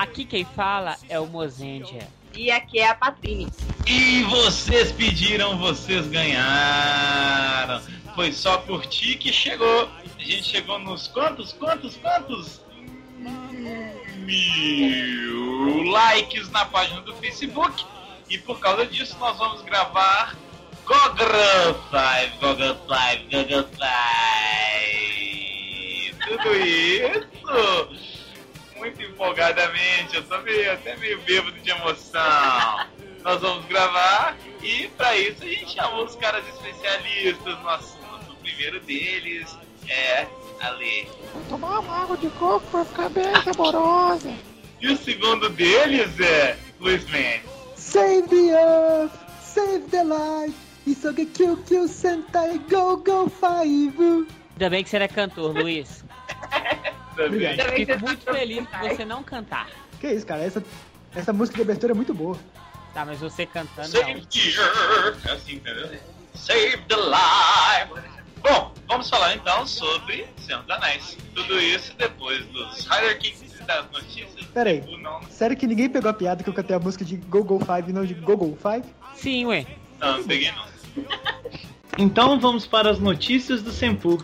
[0.00, 2.08] Aqui quem fala é o Mozendia.
[2.34, 3.46] E aqui é a Patrine.
[3.86, 7.82] E vocês pediram, vocês ganharam.
[8.14, 9.90] Foi só curtir que chegou.
[10.18, 12.62] A gente chegou nos quantos, quantos, quantos?
[14.24, 17.84] Mil likes na página do Facebook.
[18.30, 20.34] E por causa disso nós vamos gravar
[20.86, 24.00] Google Five, Google Five, Google Five.
[26.26, 28.19] Tudo isso
[28.80, 32.86] muito empolgadamente, eu tô meio, até meio bêbado de emoção.
[33.22, 38.32] Nós vamos gravar e para isso a gente chamou os caras especialistas no assunto.
[38.32, 39.54] O primeiro deles
[39.86, 40.26] é
[40.62, 41.06] a Lê.
[41.34, 44.32] Vou tomar uma água de coco pra ficar bem saborosa.
[44.80, 47.50] E o segundo deles é Luiz Mendes.
[47.76, 50.56] Save the earth, save the life.
[50.86, 54.26] Isso que kill kill Sentai Go Go Five.
[54.52, 56.02] Ainda bem que você não é cantor, Luiz.
[57.28, 57.56] Também.
[57.56, 59.68] Também Fico você muito feliz por você não cantar.
[60.00, 60.42] Que isso, cara?
[60.42, 60.62] Essa,
[61.14, 62.38] essa música de abertura é muito boa.
[62.94, 64.20] Tá, mas você cantando Save não.
[64.22, 65.26] the earth.
[65.26, 65.90] É assim, entendeu?
[66.34, 68.10] Save the life.
[68.42, 71.16] Bom, vamos falar então sobre Senhor dos Anéis.
[71.34, 74.46] Tudo isso depois dos Rider Kings e das notícias.
[74.46, 74.80] Pera aí.
[74.80, 77.44] do não, Sério que ninguém pegou a piada que eu cantei a música de Go
[77.44, 78.88] Go Five e não de Go Go Five?
[79.14, 79.66] Sim, ué.
[80.00, 80.64] não, não peguei não.
[81.98, 84.18] Então vamos para as notícias do Senpu.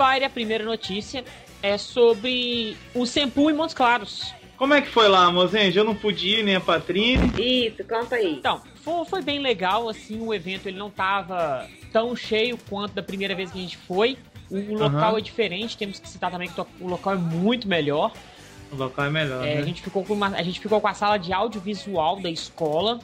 [0.00, 1.22] Fire, a primeira notícia
[1.62, 4.32] é sobre o Sempu em Montes Claros.
[4.56, 5.76] Como é que foi lá, Mozende?
[5.78, 7.30] Eu não pude ir, nem a Patrine.
[7.38, 8.32] Isso, conta aí.
[8.32, 13.02] Então, foi, foi bem legal, assim, o evento ele não tava tão cheio quanto da
[13.02, 14.16] primeira vez que a gente foi.
[14.50, 15.18] O local Aham.
[15.18, 18.10] é diferente, temos que citar também que o local é muito melhor.
[18.72, 19.62] O local é melhor, É, a, né?
[19.64, 22.98] gente ficou com uma- a gente ficou com a sala de audiovisual da escola,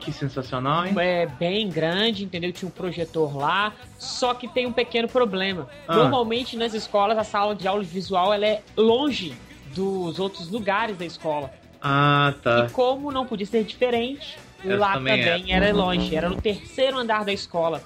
[0.00, 0.94] Que sensacional, hein?
[0.98, 2.52] é bem grande, entendeu?
[2.52, 5.66] Tinha um projetor lá, só que tem um pequeno problema.
[5.88, 5.96] Ah.
[5.96, 9.34] Normalmente nas escolas a sala de audiovisual ela é longe
[9.74, 11.50] dos outros lugares da escola.
[11.80, 12.66] Ah, tá.
[12.66, 15.56] E como não podia ser diferente, Essa lá também também é.
[15.56, 17.82] era longe, era no terceiro andar da escola.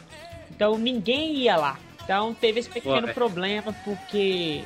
[0.51, 1.79] Então ninguém ia lá.
[2.03, 3.13] Então teve esse pequeno Ué.
[3.13, 4.63] problema, porque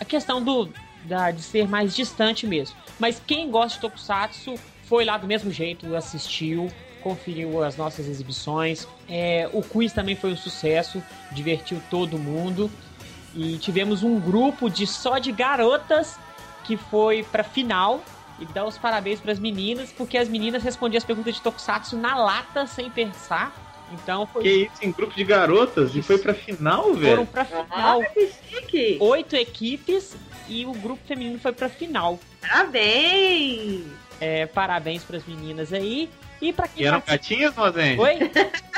[0.00, 0.70] a questão do
[1.04, 2.76] da, de ser mais distante mesmo.
[2.98, 4.54] Mas quem gosta de Tokusatsu
[4.86, 6.70] foi lá do mesmo jeito, assistiu,
[7.02, 8.86] conferiu as nossas exibições.
[9.08, 11.02] É, o quiz também foi um sucesso,
[11.32, 12.70] divertiu todo mundo.
[13.34, 16.16] E tivemos um grupo de só de garotas
[16.64, 18.02] que foi pra final
[18.38, 22.16] e dar os parabéns pras meninas, porque as meninas respondiam as perguntas de Tokusatsu na
[22.16, 23.52] lata, sem pensar.
[23.92, 25.94] Então foi, Que isso, em grupo de garotas?
[25.94, 27.26] E foi pra final, foram velho?
[27.26, 28.00] pra final.
[28.00, 28.96] Nossa, que chique.
[29.00, 30.16] Oito equipes
[30.48, 32.18] e o grupo feminino foi pra final.
[32.40, 33.84] Parabéns.
[34.24, 36.08] É, parabéns pras meninas aí.
[36.40, 38.00] E pra quem E eram participou- gatinhas, Mozende?
[38.00, 38.30] Oi?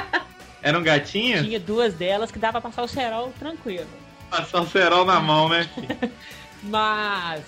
[0.61, 1.45] Eram gatinhas?
[1.47, 3.87] Tinha duas delas que dava pra passar o cerol tranquilo.
[4.29, 5.69] Passar o cerol na mão, né?
[6.65, 7.45] Mas.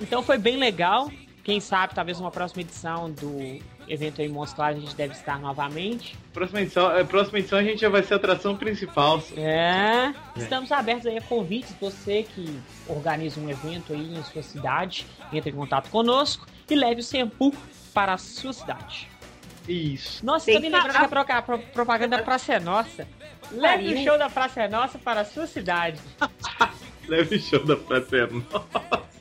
[0.00, 1.10] Então foi bem legal.
[1.42, 3.58] Quem sabe, talvez uma próxima edição do
[3.88, 6.16] evento aí Claros a gente deve estar novamente.
[6.32, 9.20] Próxima edição, eh, próxima edição a gente já vai ser a atração principal.
[9.36, 10.12] É.
[10.36, 11.74] Estamos abertos aí a convites.
[11.80, 17.00] Você que organiza um evento aí em sua cidade, entre em contato conosco e leve
[17.00, 17.54] o Sempu
[17.94, 19.08] para a sua cidade.
[19.68, 20.24] Isso.
[20.24, 23.06] Nossa, Tem tô me que lembrando que a propaganda da Praça é Nossa.
[23.50, 26.00] Leve o show da Praça é Nossa para a sua cidade.
[27.08, 28.28] Leve o show da Praça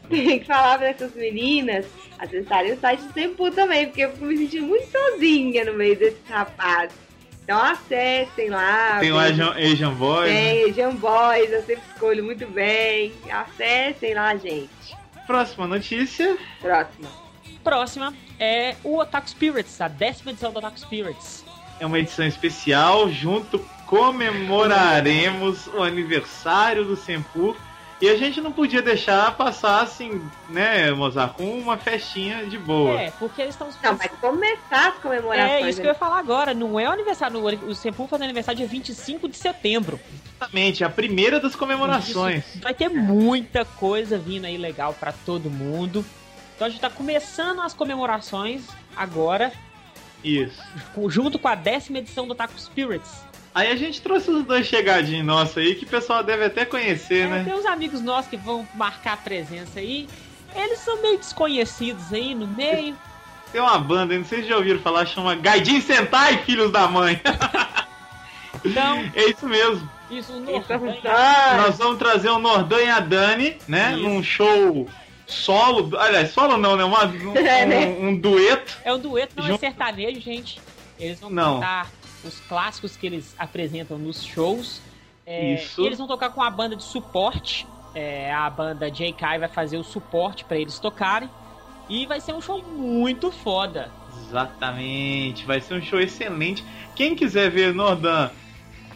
[0.09, 1.85] Tem que falar pra essas meninas
[2.19, 5.97] acessarem o site do Tempo também, porque eu fico me sentindo muito sozinha no meio
[5.97, 6.95] desses rapazes.
[7.43, 8.99] Então acessem lá.
[8.99, 10.27] Tem o Asian, Asian Boy.
[10.27, 10.33] né?
[10.33, 13.13] Tem, Asian Boys, eu sempre escolho muito bem.
[13.31, 14.69] Acessem lá, gente.
[15.27, 16.37] Próxima notícia.
[16.59, 17.24] Próxima.
[17.65, 21.43] Próxima é o Otaku Spirits, a décima edição do Otaku Spirits.
[21.79, 23.09] É uma edição especial.
[23.09, 27.57] Junto comemoraremos o aniversário do Senpu.
[27.99, 33.01] E a gente não podia deixar passar assim, né, Mozart, com uma festinha de boa.
[33.01, 33.67] É, porque eles estão.
[33.81, 35.63] Não, vai começar as comemorações.
[35.63, 36.53] É isso que eu ia falar agora.
[36.53, 37.43] Não é o aniversário.
[37.67, 39.99] O Sempu faz aniversário dia 25 de setembro.
[40.35, 42.45] Exatamente, a primeira das comemorações.
[42.47, 46.05] Isso vai ter muita coisa vindo aí legal pra todo mundo.
[46.55, 48.63] Então a gente tá começando as comemorações
[48.95, 49.51] agora,
[50.23, 50.61] Isso.
[51.07, 53.23] junto com a décima edição do Otaku Spirits.
[53.53, 57.25] Aí a gente trouxe os dois chegadinhos nossos aí que o pessoal deve até conhecer,
[57.25, 57.43] É, né?
[57.43, 60.07] tem uns amigos nossos que vão marcar a presença aí.
[60.55, 62.95] Eles são meio desconhecidos aí no meio.
[63.51, 66.87] Tem uma banda, aí, não sei se já ouviram falar, chama Gaidin Sentai, Filhos da
[66.87, 67.21] Mãe.
[68.63, 69.87] Então, é isso mesmo.
[70.09, 71.57] isso o Então, Nordanha- tá.
[71.57, 73.91] Nós vamos trazer o Nordan e a Dani, né?
[73.93, 74.01] Isso.
[74.03, 74.89] Num show
[75.27, 75.97] solo.
[75.97, 76.83] Aliás, solo não, né?
[76.83, 77.85] Uma- um, É, né?
[77.87, 78.77] um- um dueto.
[78.83, 80.59] É um dueto, não é Junto- sertanejo, gente.
[80.99, 81.55] Eles vão Não.
[81.55, 81.89] cantar
[82.23, 84.81] os clássicos que eles apresentam nos shows.
[85.25, 85.81] É, Isso.
[85.81, 87.65] E eles vão tocar com a banda de suporte.
[87.93, 89.39] É, a banda J.K.
[89.39, 91.29] vai fazer o suporte para eles tocarem.
[91.89, 93.91] E vai ser um show muito foda.
[94.27, 96.63] Exatamente, vai ser um show excelente.
[96.95, 98.29] Quem quiser ver Nordan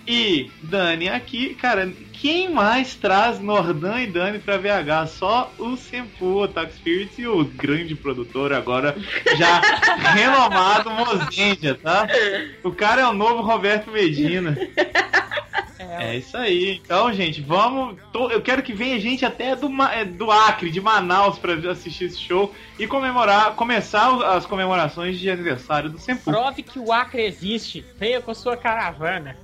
[0.08, 5.08] e Dani aqui, cara, quem mais traz Nordan e Dani pra VH?
[5.08, 8.96] Só o Sempu, o Tax Spirits e o grande produtor agora,
[9.38, 9.60] já
[10.14, 12.08] renomado Mozendia, tá?
[12.64, 14.58] O cara é o novo Roberto Medina.
[16.02, 16.80] É isso aí.
[16.84, 17.98] Então, gente, vamos.
[18.14, 22.06] tô- eu quero que venha gente até do, é, do Acre, de Manaus, pra assistir
[22.06, 26.32] esse show e comemorar, começar as comemorações de aniversário do Sempu.
[26.32, 27.84] Prove que o Acre existe.
[27.98, 29.38] Venha com sua caravana.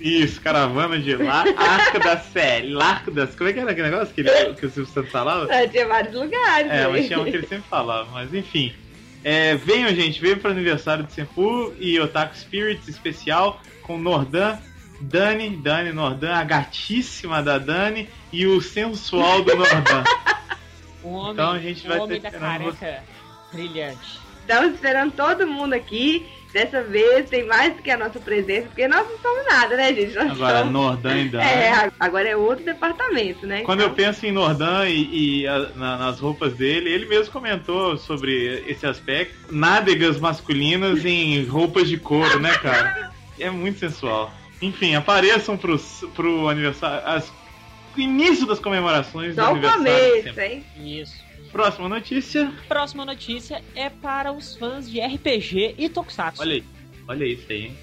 [0.00, 3.34] Isso, caravana de lá, Arca da Série, Larco das.
[3.34, 5.48] Como é que era aquele negócio que, ele, que o Silvio Santos falava?
[5.50, 6.70] Ah, Tinha vários lugares.
[6.70, 8.74] É, mas tinha um que ele sempre falava, mas enfim.
[9.24, 14.58] É, venham, gente, venham pro aniversário do Senpu e Otaku Spirits especial com Nordan,
[15.00, 20.04] Dani, Dani Nordan, a gatíssima da Dani e o sensual do Nordan.
[21.02, 23.02] O homem, Então a gente o vai homem ter da careca
[23.52, 24.20] brilhante.
[24.40, 26.24] Estamos esperando todo mundo aqui.
[26.56, 29.92] Dessa vez tem mais do que a nossa presença, porque nós não somos nada, né,
[29.92, 30.14] gente?
[30.14, 30.72] Nós Agora, somos...
[30.72, 31.44] Nordan e Dani.
[31.44, 33.60] É, agora é outro departamento, né?
[33.60, 37.30] Quando eu Então, penso em Nordan e, e a- na- nas roupas dele, ele mesmo
[37.30, 39.36] comentou sobre esse aspecto.
[39.54, 43.10] Nádegas masculinas em roupas de couro, né, cara?
[43.38, 44.32] É muito sensual.
[44.62, 45.78] Enfim, apareçam pro,
[46.14, 47.06] pro aniversário.
[47.06, 47.30] As,
[47.94, 49.84] o início das comemorações do Só o aniversário.
[49.84, 50.44] começo, sempre.
[50.46, 50.64] hein?
[51.02, 51.25] Isso.
[51.56, 52.52] Próxima notícia.
[52.68, 56.42] Próxima notícia é para os fãs de RPG e Tokusatsu.
[56.42, 56.64] Olha aí.
[57.08, 57.76] Olha isso aí, hein?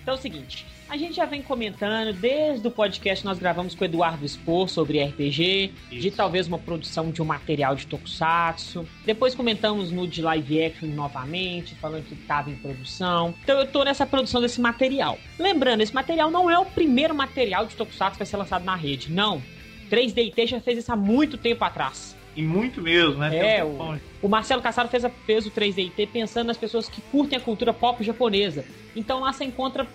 [0.00, 3.74] Então é o seguinte, a gente já vem comentando desde o podcast que nós gravamos
[3.74, 6.16] com o Eduardo Expor sobre RPG, de Isso.
[6.16, 8.88] talvez uma produção de um material de Tokusatsu.
[9.04, 13.34] Depois comentamos no de live action novamente, falando que estava em produção.
[13.44, 15.18] Então eu tô nessa produção desse material.
[15.38, 18.74] Lembrando, esse material não é o primeiro material de Tokusatsu que vai ser lançado na
[18.74, 19.42] rede, não.
[19.90, 22.16] 3DT já fez isso há muito tempo atrás.
[22.34, 23.36] E muito mesmo, né?
[23.36, 24.00] É, um o-.
[24.22, 27.72] O Marcelo Cassaro fez, a- fez o 3DT pensando nas pessoas que curtem a cultura
[27.74, 28.64] pop japonesa.
[28.94, 29.86] Então lá você encontra.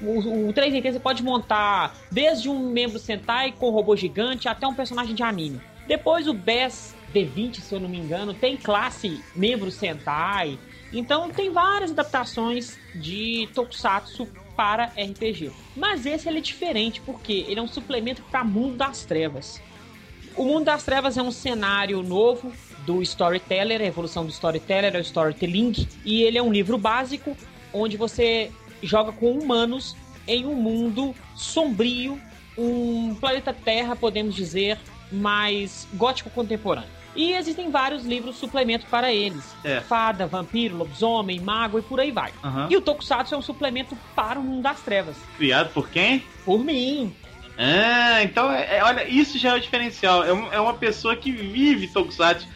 [0.00, 4.74] O, o 3DT você pode montar desde um membro Sentai com robô gigante até um
[4.74, 5.60] personagem de anime.
[5.86, 10.58] Depois o BES D20, se eu não me engano, tem classe membro Sentai.
[10.92, 15.50] Então tem várias adaptações de Tokusatsu para RPG.
[15.76, 19.62] Mas esse ele é diferente porque ele é um suplemento para Mundo das Trevas.
[20.38, 22.52] O Mundo das Trevas é um cenário novo
[22.86, 27.36] do Storyteller, a evolução do Storyteller é o Storytelling, e ele é um livro básico
[27.72, 29.96] onde você joga com humanos
[30.28, 32.20] em um mundo sombrio,
[32.56, 34.78] um planeta Terra, podemos dizer,
[35.10, 36.88] mais gótico contemporâneo.
[37.16, 39.44] E existem vários livros suplemento para eles.
[39.64, 39.80] É.
[39.80, 42.32] Fada, vampiro, lobisomem, mago e por aí vai.
[42.44, 42.68] Aham.
[42.70, 45.16] E o Tokusatsu é um suplemento para o mundo das trevas.
[45.36, 46.22] Criado por quem?
[46.44, 47.12] Por mim.
[47.60, 50.22] Ah, então, é, é- olha, isso já é o diferencial.
[50.24, 52.46] É, um- é uma pessoa que vive Tokusatsu,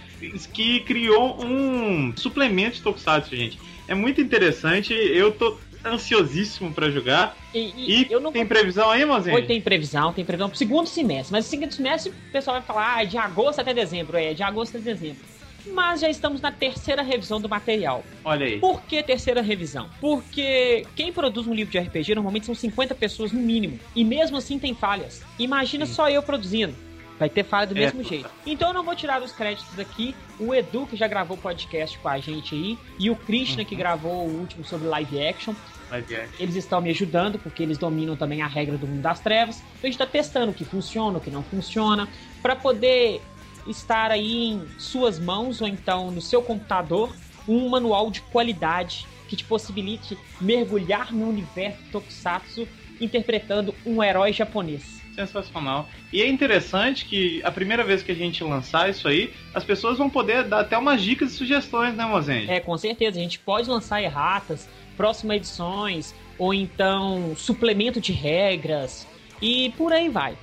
[0.53, 3.59] que criou um suplemento de Tokusatsu, gente.
[3.89, 7.37] É muito interessante, eu tô ansiosíssimo pra jogar.
[7.53, 9.35] E, e E eu não tem previsão aí, mozinho?
[9.35, 11.33] Oi, tem previsão, tem previsão pro segundo semestre.
[11.33, 14.17] Mas o segundo semestre o pessoal vai falar, ah, é de agosto até dezembro.
[14.17, 15.25] É, de agosto até dezembro.
[15.67, 18.05] Mas já estamos na terceira revisão do material.
[18.25, 18.59] Olha aí.
[18.59, 19.89] Por que terceira revisão?
[20.01, 23.79] Porque quem produz um livro de RPG normalmente são 50 pessoas no mínimo.
[23.95, 25.23] E mesmo assim tem falhas.
[25.39, 26.75] Imagina só eu produzindo.
[27.19, 28.09] Vai ter falha do É, mesmo pô.
[28.09, 28.29] jeito.
[28.45, 30.15] Então eu não vou tirar os créditos aqui.
[30.41, 34.27] O Edu, que já gravou podcast com a gente aí, e o Krishna, que gravou
[34.27, 35.55] o último sobre live action.
[35.89, 36.29] Vai ver.
[36.41, 39.59] Eles estão me ajudando, porque eles dominam também a regra do mundo das trevas.
[39.59, 42.09] Então a gente está testando o que funciona, o que não funciona,
[42.43, 43.21] para poder
[43.67, 47.15] estar aí em suas mãos ou então no seu computador
[47.49, 52.69] um manual de qualidade que te possibilite mergulhar no universo Tokusatsu
[53.01, 55.01] interpretando um herói japonês.
[55.15, 55.89] Sensacional.
[56.13, 59.99] E é interessante que a primeira vez que a gente lançar isso aí, as pessoas
[59.99, 62.51] vão poder dar até umas dicas e sugestões, né, mozinho?
[62.51, 69.07] É, com certeza, a gente pode lançar erratas, próximas edições, ou então suplemento de regras,
[69.41, 70.37] e por aí vai.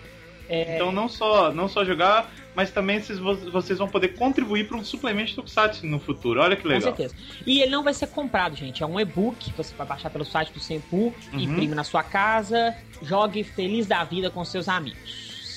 [0.47, 4.75] É, Então não só, não só jogar, mas também vocês, vocês vão poder contribuir para
[4.75, 6.41] um suplemento Tokusatsu no futuro.
[6.41, 6.93] Olha que Com legal.
[6.93, 7.15] certeza.
[7.47, 8.83] E ele não vai ser comprado, gente.
[8.83, 11.39] É um e-book que você vai baixar pelo site do Senpu, Uhum.
[11.39, 14.99] imprime na sua casa, jogue feliz da vida com seus amigos.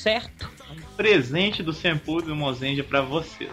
[0.01, 0.49] Certo?
[0.97, 3.51] Presente do Senpu e do Mozendia para vocês.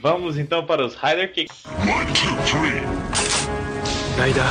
[0.00, 1.64] Vamos então para os Rider Kicks.
[1.66, 2.78] One, two, three.
[4.16, 4.44] Rider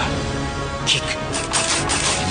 [0.86, 1.06] kick.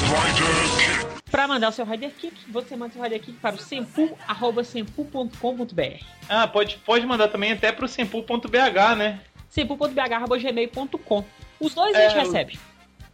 [0.05, 0.92] Rider kick.
[1.33, 6.05] Para mandar o seu Rider Kick, você manda o seu Rider Kick para o sempu.sempu.com.br
[6.29, 9.21] Ah, pode, pode mandar também até pro sempu.bh, né?
[9.49, 11.25] sempu.bh.gmail.com
[11.59, 12.59] Os dois a É, gente o- recebe.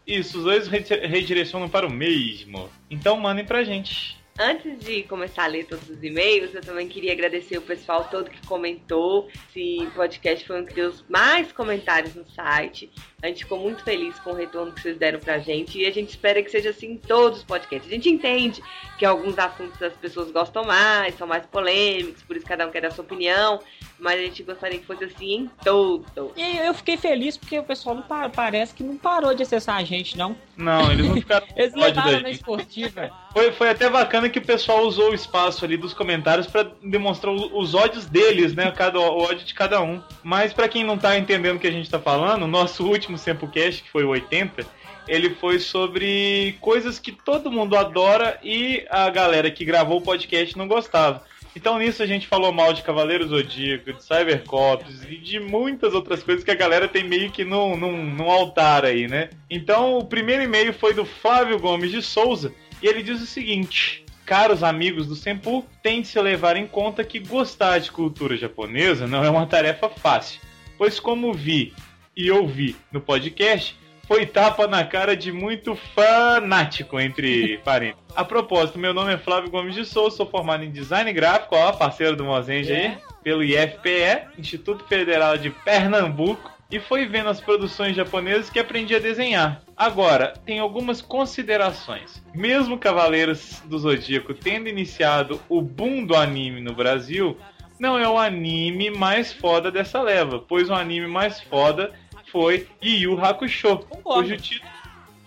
[0.06, 2.68] Isso, os dois re- redirecionam para o mesmo.
[2.90, 4.16] Então mandem pra gente.
[4.40, 8.30] Antes de começar a ler todos os e-mails, eu também queria agradecer o pessoal todo
[8.30, 9.28] que comentou.
[9.48, 12.88] Esse podcast foi um que deu mais comentários no site.
[13.20, 15.90] A gente ficou muito feliz com o retorno que vocês deram pra gente e a
[15.90, 17.90] gente espera que seja assim em todos os podcasts.
[17.90, 18.62] A gente entende
[18.96, 22.82] que alguns assuntos as pessoas gostam mais, são mais polêmicos, por isso cada um quer
[22.82, 23.58] dar sua opinião,
[23.98, 26.06] mas a gente gostaria que fosse assim em todos.
[26.36, 29.74] E eu fiquei feliz porque o pessoal não pa- parece que não parou de acessar
[29.78, 30.36] a gente, não.
[30.56, 33.10] Não, eles não ficaram Eles levaram na esportiva.
[33.32, 37.32] Foi, foi até bacana que o pessoal usou o espaço ali dos comentários pra demonstrar
[37.34, 38.70] os ódios deles, né?
[38.70, 40.00] Cada, o ódio de cada um.
[40.22, 43.07] Mas pra quem não tá entendendo o que a gente tá falando, o nosso último
[43.16, 44.66] Sempocast, que foi o 80,
[45.08, 50.56] ele foi sobre coisas que todo mundo adora e a galera que gravou o podcast
[50.58, 51.24] não gostava.
[51.56, 56.22] Então nisso a gente falou mal de Cavaleiro Zodíaco, de Cybercops e de muitas outras
[56.22, 59.30] coisas que a galera tem meio que num, num, num altar aí, né?
[59.50, 64.04] Então o primeiro e-mail foi do Flávio Gomes de Souza e ele diz o seguinte:
[64.24, 69.06] Caros amigos do Senpu, tem de se levar em conta que gostar de cultura japonesa
[69.06, 70.40] não é uma tarefa fácil,
[70.76, 71.72] pois como vi
[72.18, 78.02] e ouvi no podcast, foi tapa na cara de muito fanático entre parentes.
[78.16, 81.70] A propósito, meu nome é Flávio Gomes de Souza, sou formado em design gráfico, ó,
[81.70, 87.94] parceiro do Mozenja aí, pelo IFPE, Instituto Federal de Pernambuco, e foi vendo as produções
[87.94, 89.62] japonesas que aprendi a desenhar.
[89.76, 92.20] Agora, tem algumas considerações.
[92.34, 97.38] Mesmo Cavaleiros do Zodíaco tendo iniciado o boom do anime no Brasil,
[97.78, 101.92] não é o anime mais foda dessa leva, pois o anime mais foda
[102.30, 104.28] foi Yu Hakusho, Concordo.
[104.28, 104.78] cujo título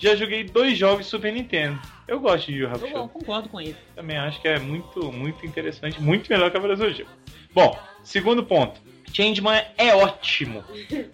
[0.02, 1.80] já joguei dois jogos Super Nintendo.
[2.08, 2.88] Eu gosto de Yu Hakusho.
[2.88, 3.76] eu concordo com ele.
[3.96, 7.12] Também acho que é muito, muito interessante, muito melhor que a Zodíaco.
[7.54, 8.82] Bom, segundo ponto.
[9.14, 10.64] Changeman é ótimo.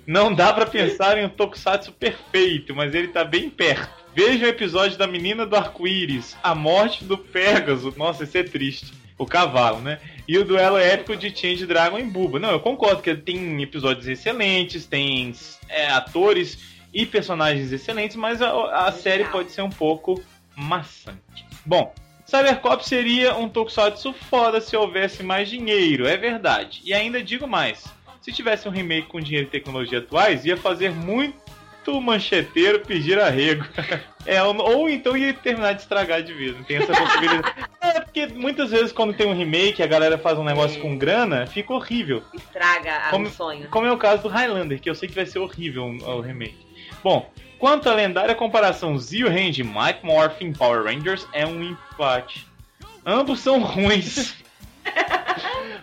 [0.06, 4.06] Não dá pra pensar em um tokusatsu perfeito, mas ele tá bem perto.
[4.16, 7.94] Veja o episódio da menina do arco-íris, a morte do Pégaso.
[7.98, 8.94] Nossa, isso é triste.
[9.18, 10.00] O cavalo, né?
[10.28, 12.40] E o duelo épico de Change Dragon em Buba.
[12.40, 15.34] Não, eu concordo que tem episódios excelentes, tem
[15.68, 16.60] é, atores
[16.94, 20.22] e personagens excelentes, mas a, a série pode ser um pouco
[20.56, 21.46] maçante.
[21.66, 21.94] Bom,
[22.26, 26.82] Cybercop seria um tokusatsu foda se houvesse mais dinheiro, é verdade.
[26.84, 27.86] E ainda digo mais:
[28.22, 31.47] se tivesse um remake com dinheiro e tecnologia atuais, ia fazer muito
[32.02, 33.66] mancheteiro pedir arrego.
[34.26, 36.56] é, ou, então ia terminar de estragar de vez.
[36.56, 37.54] Não tem essa possibilidade.
[37.82, 41.46] é, porque muitas vezes quando tem um remake, a galera faz um negócio com grana,
[41.48, 42.22] fica horrível.
[42.34, 43.68] Estraga a- Como- o sonho.
[43.70, 46.58] Como é o caso do Highlander, que eu sei que vai ser horrível o remake.
[47.04, 52.46] Bom, quanto à lendária comparação Zio Range e Might Morphin Power Rangers, é um empate.
[53.06, 54.36] Ambos são ruins.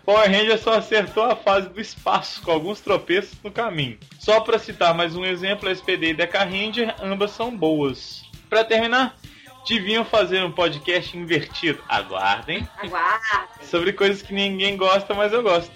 [0.05, 3.99] Power Rangers só acertou a fase do espaço, com alguns tropeços no caminho.
[4.19, 8.23] Só para citar mais um exemplo, SPD e Deca Ranger, ambas são boas.
[8.51, 9.17] Para terminar,
[9.67, 11.83] deviam fazer um podcast invertido.
[11.89, 12.69] Aguardem.
[12.77, 13.49] Aguarda.
[13.63, 15.73] Sobre coisas que ninguém gosta, mas eu gosto.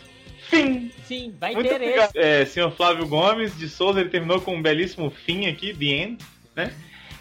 [0.49, 0.92] Fim!
[1.04, 2.11] Sim, vai Muito ter obrigado.
[2.14, 2.18] esse.
[2.18, 6.25] É, senhor Flávio Gomes de Souza, ele terminou com um belíssimo fim aqui, The End,
[6.54, 6.75] né?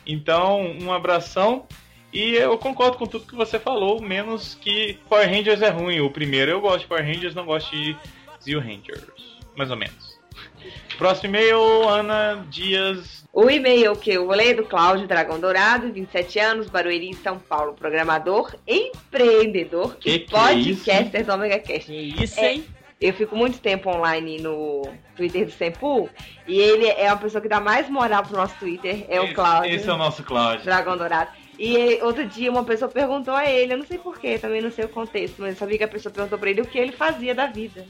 [0.05, 1.67] Então, um abração.
[2.11, 5.99] E eu concordo com tudo que você falou, menos que Power Rangers é ruim.
[5.99, 7.95] O primeiro eu gosto de Power Rangers, não gosto de
[8.41, 9.03] Zio Rangers.
[9.55, 10.17] Mais ou menos.
[10.97, 13.25] Próximo e-mail, Ana Dias.
[13.33, 17.37] O e-mail que eu vou ler é do Cláudio Dragão Dourado, 27 anos, Barueri, São
[17.37, 21.85] Paulo, programador, empreendedor Que e que é podcaster do Omega Cast.
[21.85, 22.53] Que isso, É.
[22.53, 22.65] hein?
[22.99, 24.81] Eu fico muito tempo online no
[25.15, 26.09] Twitter do Sempu
[26.47, 29.71] e ele é uma pessoa que dá mais moral pro nosso Twitter, é o Cláudio.
[29.71, 30.65] Esse é o nosso Cláudio.
[30.65, 31.29] Dragão Dourado.
[31.57, 34.85] E outro dia uma pessoa perguntou a ele, eu não sei porquê, também não sei
[34.85, 37.33] o contexto, mas eu sabia que a pessoa perguntou pra ele o que ele fazia
[37.33, 37.85] da vida.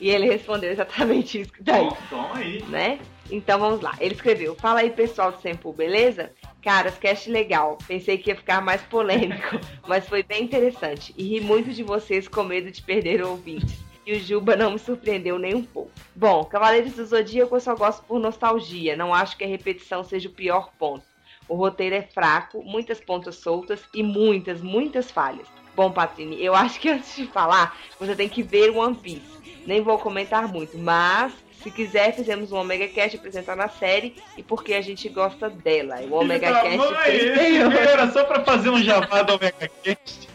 [0.00, 2.98] E ele respondeu exatamente isso que tá aí, né?
[3.30, 3.94] Então vamos lá.
[4.00, 6.32] Ele escreveu: Fala aí pessoal do Sempu, beleza?
[6.62, 7.76] Caras, cast legal.
[7.86, 11.14] Pensei que ia ficar mais polêmico, mas foi bem interessante.
[11.18, 13.78] E ri muito de vocês com medo de perder ouvintes.
[14.06, 15.92] E o Juba não me surpreendeu nem um pouco.
[16.16, 18.96] Bom, Cavaleiros do Zodíaco eu só gosto por nostalgia.
[18.96, 21.04] Não acho que a repetição seja o pior ponto.
[21.50, 25.48] O roteiro é fraco, muitas pontas soltas e muitas, muitas falhas.
[25.74, 29.40] Bom, Patrini, eu acho que antes de falar, você tem que ver One Piece.
[29.66, 34.42] Nem vou comentar muito, mas se quiser, fizemos um Omega Cast apresentando a série e
[34.44, 35.96] porque a gente gosta dela.
[36.08, 37.36] O Omega Tá, Cast mãe, esse 38.
[37.66, 40.28] e-mail era só pra fazer um jabá do Omega Cast.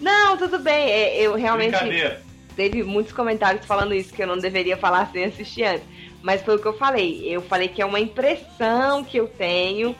[0.00, 0.90] Não, tudo bem.
[0.90, 1.76] é, Eu realmente
[2.54, 5.86] teve muitos comentários falando isso, que eu não deveria falar sem assistir antes.
[6.22, 7.22] Mas foi o que eu falei.
[7.24, 9.94] Eu falei que é uma impressão que eu tenho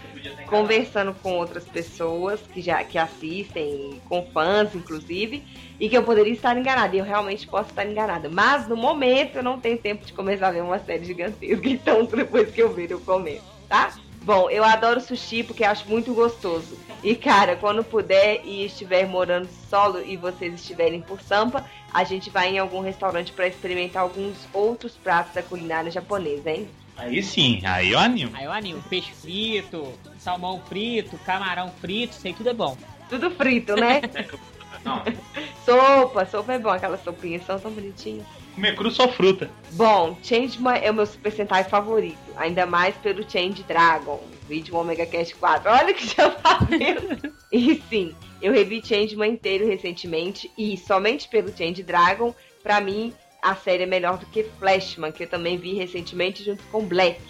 [0.46, 5.44] conversando com outras pessoas que já que assistem, com fãs inclusive,
[5.78, 6.94] e que eu poderia estar enganada.
[6.94, 8.28] E eu realmente posso estar enganada.
[8.28, 11.68] Mas no momento eu não tenho tempo de começar a ver uma série gigantesca.
[11.68, 13.94] Então depois que eu ver eu comento, tá?
[14.22, 16.76] Bom, eu adoro sushi porque acho muito gostoso.
[17.02, 22.28] E cara, quando puder e estiver morando solo e vocês estiverem por Sampa, a gente
[22.30, 26.68] vai em algum restaurante para experimentar alguns outros pratos da culinária japonesa, hein?
[26.96, 28.32] Aí sim, aí eu animo.
[28.34, 28.82] Aí eu animo.
[28.88, 32.76] Peixe frito, salmão frito, camarão frito, sei tudo é bom.
[33.08, 34.00] Tudo frito, né?
[34.84, 35.02] Não,
[35.64, 38.24] sopa, sopa é bom, aquelas sopinhas são tão bonitinhas.
[38.54, 39.50] comer cru só fruta.
[39.72, 45.04] Bom, Changeman é o meu Super Sentai favorito, ainda mais pelo Change Dragon, vídeo Omega
[45.06, 45.70] Cast 4.
[45.70, 46.28] Olha que já
[46.68, 47.34] vendo.
[47.50, 53.12] e sim, eu revi Changeman inteiro recentemente e somente pelo Change Dragon, pra mim
[53.46, 57.20] a série é melhor do que Flashman, que eu também vi recentemente junto com Black,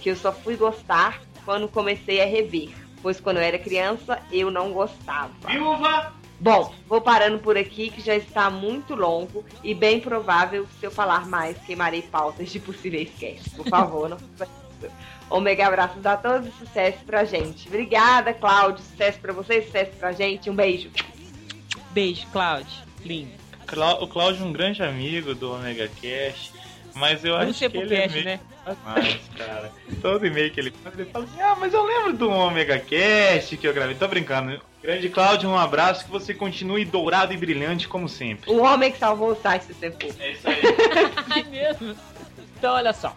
[0.00, 2.70] que eu só fui gostar quando comecei a rever,
[3.02, 5.32] pois quando eu era criança eu não gostava.
[5.48, 6.12] Viúva!
[6.40, 10.86] Bom, vou parando por aqui que já está muito longo e bem provável que se
[10.86, 13.52] eu falar mais queimarei pautas de possíveis casts.
[13.54, 14.92] Por favor, não faça isso.
[15.28, 17.66] Omega abraços a todos e sucesso pra gente.
[17.66, 18.84] Obrigada, Cláudio.
[18.84, 20.48] Sucesso pra vocês, sucesso pra gente.
[20.48, 20.90] Um beijo.
[21.90, 22.86] Beijo, Cláudio.
[23.04, 23.47] Lindo.
[23.68, 26.52] Clá- O Cláudio é um grande amigo do Omega Cash,
[26.94, 28.24] mas eu acho que ele é cast, meio...
[28.24, 28.40] né?
[28.84, 29.70] Mas, cara,
[30.02, 33.56] todo e-mail que ele manda, ele fala assim, ah, mas eu lembro do Omega Cast
[33.56, 33.94] que eu gravei.
[33.94, 34.60] Tô brincando.
[34.82, 38.50] Grande Cláudio, um abraço, que você continue dourado e brilhante como sempre.
[38.50, 40.06] O homem que salvou o site do Senpu.
[40.18, 40.60] É isso aí.
[41.30, 41.96] Ai, mesmo.
[42.56, 43.14] Então, olha só.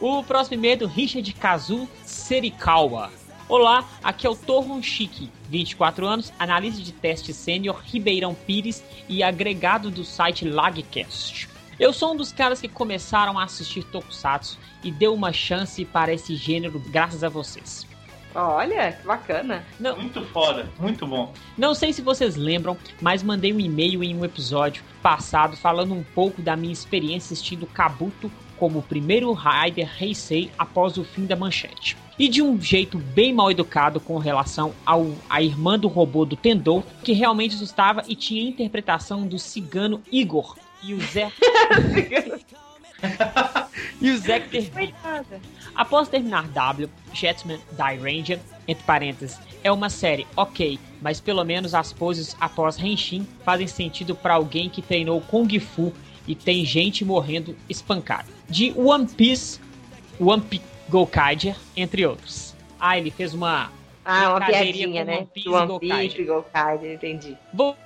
[0.00, 3.10] O próximo e-mail é do Richard Kazu Serikawa.
[3.52, 9.22] Olá, aqui é o Torron Chique, 24 anos, analista de teste sênior Ribeirão Pires e
[9.22, 11.50] agregado do site Lagcast.
[11.78, 16.14] Eu sou um dos caras que começaram a assistir Tokusatsu e deu uma chance para
[16.14, 17.86] esse gênero graças a vocês.
[18.34, 19.62] Olha, que bacana.
[19.78, 21.34] Não, Muito foda, muito bom.
[21.58, 26.02] Não sei se vocês lembram, mas mandei um e-mail em um episódio passado falando um
[26.02, 28.32] pouco da minha experiência assistindo Kabuto
[28.62, 31.96] como o primeiro Raider Heisei após o fim da manchete.
[32.16, 36.36] E de um jeito bem mal educado com relação ao a irmã do robô do
[36.36, 41.32] Tendou, que realmente assustava e tinha a interpretação do cigano Igor e o Zé
[44.00, 45.40] e o Zé Coitada.
[45.74, 51.74] Após terminar W, Jetman Die Ranger, entre parênteses, é uma série ok, mas pelo menos
[51.74, 55.92] as poses após Henshin fazem sentido pra alguém que treinou Kung Fu
[56.28, 58.31] e tem gente morrendo espancada.
[58.48, 59.60] De One Piece,
[60.20, 62.54] One Piece Gokaiger, entre outros.
[62.78, 63.70] Ah, ele fez uma
[64.04, 65.26] Ah, uma piadinha, né?
[65.44, 65.78] Do One.
[65.78, 67.36] Piece, Gokaiger, entendi.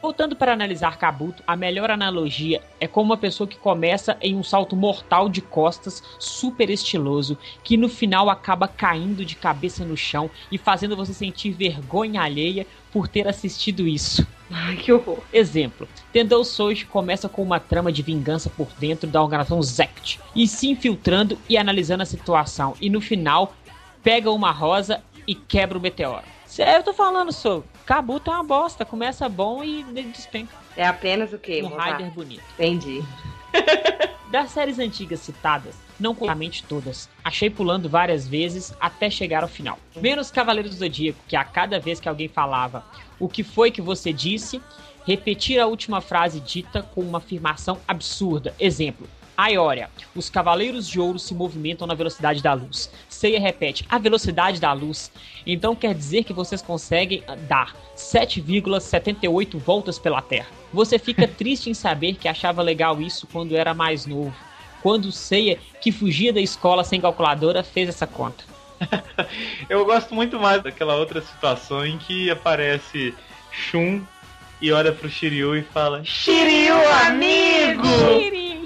[0.01, 4.43] Voltando para analisar Kabuto, a melhor analogia é como uma pessoa que começa em um
[4.43, 10.31] salto mortal de costas, super estiloso, que no final acaba caindo de cabeça no chão
[10.51, 14.27] e fazendo você sentir vergonha alheia por ter assistido isso.
[14.51, 15.19] Ai, que horror.
[15.33, 20.49] Exemplo: Tendou Soji começa com uma trama de vingança por dentro da organização Zect e
[20.49, 23.55] se infiltrando e analisando a situação, e no final
[24.03, 26.25] pega uma rosa e quebra o meteoro.
[26.47, 27.65] Sério, eu tô falando, sou.
[27.85, 30.55] Kabuto é uma bosta, começa bom e despenca.
[30.77, 31.63] É apenas o quê?
[31.63, 31.77] Um?
[31.77, 32.45] Rider bonito.
[32.55, 33.03] Entendi.
[34.31, 39.79] Das séries antigas citadas, não completamente todas, achei pulando várias vezes até chegar ao final.
[39.95, 42.85] Menos Cavaleiro do Zodíaco, que a cada vez que alguém falava
[43.21, 44.61] o que foi que você disse,
[45.07, 48.53] repetir a última frase dita com uma afirmação absurda.
[48.59, 49.09] Exemplo.
[49.37, 52.91] Aioria, os Cavaleiros de Ouro se movimentam na velocidade da luz.
[53.17, 55.11] Seiya repete, a velocidade da luz.
[55.47, 60.49] Então quer dizer que vocês conseguem dar 7,78 voltas pela Terra.
[60.73, 64.35] Você fica triste em saber que achava legal isso quando era mais novo.
[64.83, 68.45] Quando o Seiya, que fugia da escola sem calculadora, fez essa conta.
[69.69, 73.15] Eu gosto muito mais daquela outra situação em que aparece
[73.51, 74.03] Shun
[74.61, 76.77] e olha pro Shiryu e fala Shiryu,
[77.07, 77.83] amigo!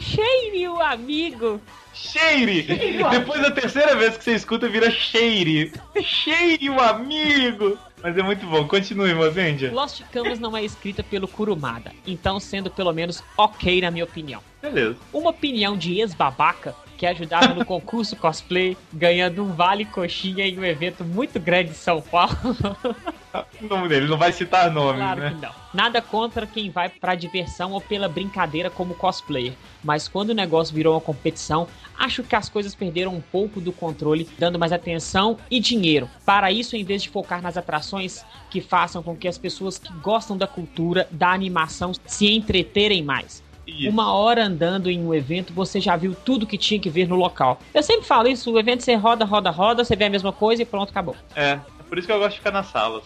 [0.00, 1.60] Cheire o amigo.
[2.02, 2.62] Cheire!
[3.10, 5.72] Depois da terceira vez que você escuta, vira Cheire.
[6.02, 7.78] Cheire, o amigo!
[8.02, 8.66] Mas é muito bom.
[8.66, 9.70] Continue, Mozendia.
[9.72, 14.42] Lost Canvas não é escrita pelo Kurumada, então sendo pelo menos ok na minha opinião.
[14.62, 14.96] Beleza.
[15.12, 20.64] Uma opinião de ex-babaca que ajudava no concurso cosplay, ganhando um vale coxinha em um
[20.64, 22.36] evento muito grande em São Paulo.
[23.62, 25.30] O nome dele não vai citar nomes, Claro né?
[25.30, 25.52] que não.
[25.72, 29.52] Nada contra quem vai pra diversão ou pela brincadeira como cosplayer,
[29.84, 31.68] mas quando o negócio virou uma competição,
[31.98, 36.08] acho que as coisas perderam um pouco do controle, dando mais atenção e dinheiro.
[36.24, 39.92] Para isso, em vez de focar nas atrações que façam com que as pessoas que
[40.00, 43.42] gostam da cultura, da animação, se entreterem mais.
[43.66, 43.88] Isso.
[43.88, 47.14] Uma hora andando em um evento, você já viu tudo que tinha que ver no
[47.14, 47.60] local.
[47.72, 50.62] Eu sempre falo isso, o evento você roda, roda, roda, você vê a mesma coisa
[50.62, 51.14] e pronto, acabou.
[51.36, 53.04] É, é por isso que eu gosto de ficar nas salas.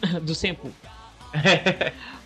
[0.22, 0.70] Do Senpu.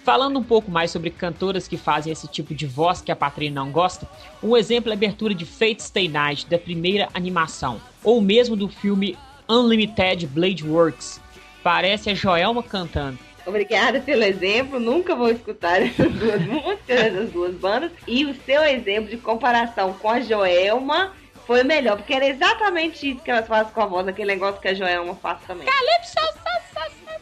[0.04, 3.54] Falando um pouco mais sobre cantoras que fazem esse tipo de voz que a Patrícia
[3.54, 4.08] não gosta,
[4.42, 8.68] um exemplo é a abertura de Fate Stay Night, da primeira animação, ou mesmo do
[8.68, 9.16] filme
[9.48, 11.20] Unlimited Blade Works.
[11.62, 13.18] Parece a Joelma cantando.
[13.46, 14.78] Obrigada pelo exemplo.
[14.78, 17.92] Nunca vou escutar essas duas músicas, essas duas bandas.
[18.06, 21.12] E o seu exemplo de comparação com a Joelma
[21.46, 24.68] foi melhor, porque era exatamente isso que elas fazem com a voz, aquele negócio que
[24.68, 25.66] a Joelma faz também.
[25.66, 26.14] Calypso,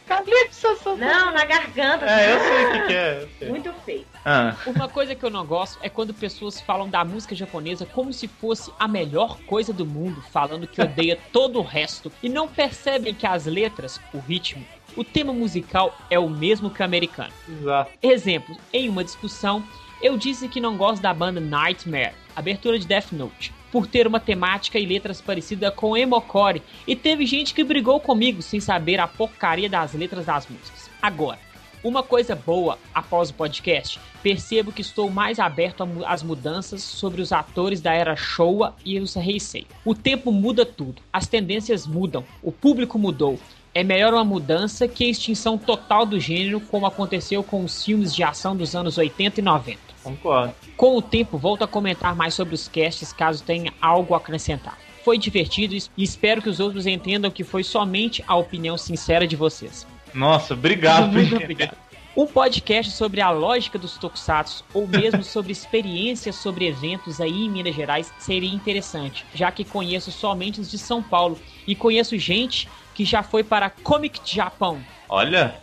[0.07, 2.05] Calypso, Não, na garganta.
[2.05, 3.49] É, eu sei o que, que é.
[3.49, 4.05] Muito feio.
[4.25, 8.11] Ah, Uma coisa que eu não gosto é quando pessoas falam da música japonesa como
[8.11, 12.47] se fosse a melhor coisa do mundo, falando que odeia todo o resto e não
[12.47, 17.31] percebem que as letras, o ritmo, o tema musical é o mesmo que o americano.
[17.47, 17.91] exato.
[18.01, 19.63] Exemplo, em uma discussão,
[20.01, 24.19] eu disse que não gosto da banda Nightmare, abertura de Death Note, por ter uma
[24.19, 29.07] temática e letras parecida com Emocore, e teve gente que brigou comigo sem saber a
[29.07, 30.89] porcaria das letras das músicas.
[31.01, 31.39] Agora,
[31.83, 37.31] uma coisa boa após o podcast, percebo que estou mais aberto às mudanças sobre os
[37.31, 39.65] atores da era Showa e os Heisei.
[39.83, 43.39] O tempo muda tudo, as tendências mudam, o público mudou.
[43.73, 48.13] É melhor uma mudança que a extinção total do gênero, como aconteceu com os filmes
[48.13, 49.79] de ação dos anos 80 e 90.
[50.03, 50.53] Concordo.
[50.75, 54.77] Com o tempo, volto a comentar mais sobre os casts caso tenha algo a acrescentar.
[55.05, 59.35] Foi divertido e espero que os outros entendam que foi somente a opinião sincera de
[59.35, 59.87] vocês.
[60.13, 61.11] Nossa, obrigado.
[61.11, 61.77] por Muito obrigado.
[62.15, 67.49] Um podcast sobre a lógica dos tokusatsu ou mesmo sobre experiências sobre eventos aí em
[67.49, 72.67] Minas Gerais seria interessante, já que conheço somente os de São Paulo e conheço gente
[72.93, 74.83] que já foi para Comic Japão.
[75.07, 75.55] Olha,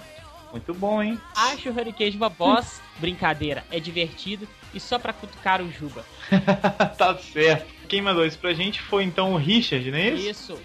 [0.52, 1.20] muito bom, hein?
[1.36, 6.04] Acho o Hurricane uma boss, brincadeira, é divertido e só pra cutucar o Juba.
[6.96, 7.66] tá certo.
[7.88, 10.52] Quem mandou isso pra gente foi então o Richard, não é isso?
[10.52, 10.58] Isso.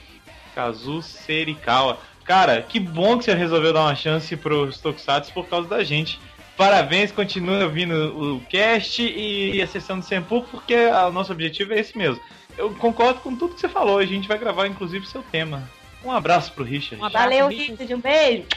[0.54, 1.98] Kazu Serikawa.
[2.24, 6.20] Cara, que bom que você resolveu dar uma chance pros Tokusatsu por causa da gente.
[6.56, 11.80] Parabéns, continue ouvindo o cast e a sessão de Senpu, porque o nosso objetivo é
[11.80, 12.22] esse mesmo.
[12.58, 15.68] Eu concordo com tudo que você falou, a gente vai gravar inclusive seu tema.
[16.04, 17.02] Um abraço pro Richard.
[17.02, 17.72] Um abraço, Valeu, Richard.
[17.72, 17.94] Richard.
[17.96, 18.48] Um beijo.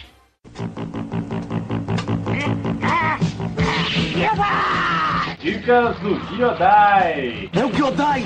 [5.40, 7.48] Dicas do Giodai.
[7.52, 8.24] É o Kyodai!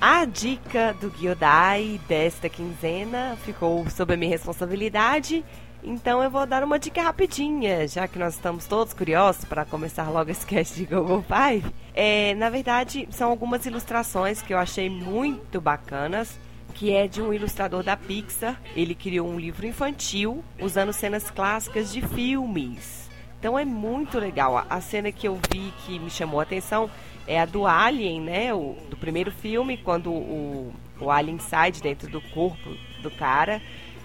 [0.00, 5.44] A dica do Gyodai desta quinzena ficou sob a minha responsabilidade,
[5.84, 10.08] então eu vou dar uma dica rapidinha, já que nós estamos todos curiosos para começar
[10.10, 11.72] logo esse cast de Google Five.
[11.94, 16.38] É, na verdade, são algumas ilustrações que eu achei muito bacanas,
[16.74, 18.60] que é de um ilustrador da Pixar.
[18.74, 23.10] Ele criou um livro infantil usando cenas clássicas de filmes.
[23.38, 24.64] Então é muito legal.
[24.70, 26.88] A- cena que eu vi que me chamou a atenção
[27.26, 28.54] é a do Alien, né?
[28.54, 32.70] O, do primeiro filme, quando o, o Alien sai de dentro do corpo
[33.02, 33.60] do cara.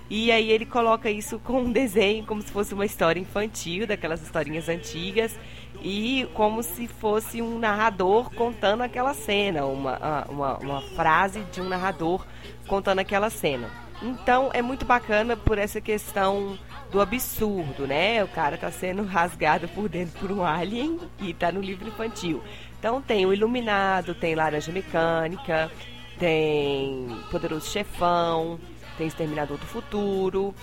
[0.09, 4.21] E aí ele coloca isso com um desenho, como se fosse uma história infantil, daquelas
[4.21, 5.37] historinhas antigas,
[5.81, 11.67] e como se fosse um narrador contando aquela cena, uma, uma, uma frase de um
[11.67, 12.25] narrador
[12.67, 13.69] contando aquela cena.
[14.01, 16.57] Então é muito bacana por essa questão
[16.91, 18.23] do absurdo, né?
[18.23, 22.41] O cara tá sendo rasgado por dentro por um alien e tá no livro infantil.
[22.79, 25.71] Então tem o Iluminado, tem Laranja Mecânica,
[26.19, 28.59] tem Poderoso Chefão,
[28.97, 30.53] tem Exterminador do Futuro,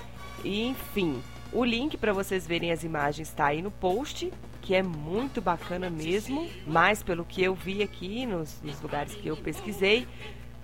[0.43, 1.23] e enfim.
[1.53, 5.89] O link para vocês verem as imagens está aí no post, que é muito bacana
[5.89, 10.07] mesmo, mas pelo que eu vi aqui nos, nos lugares que eu pesquisei,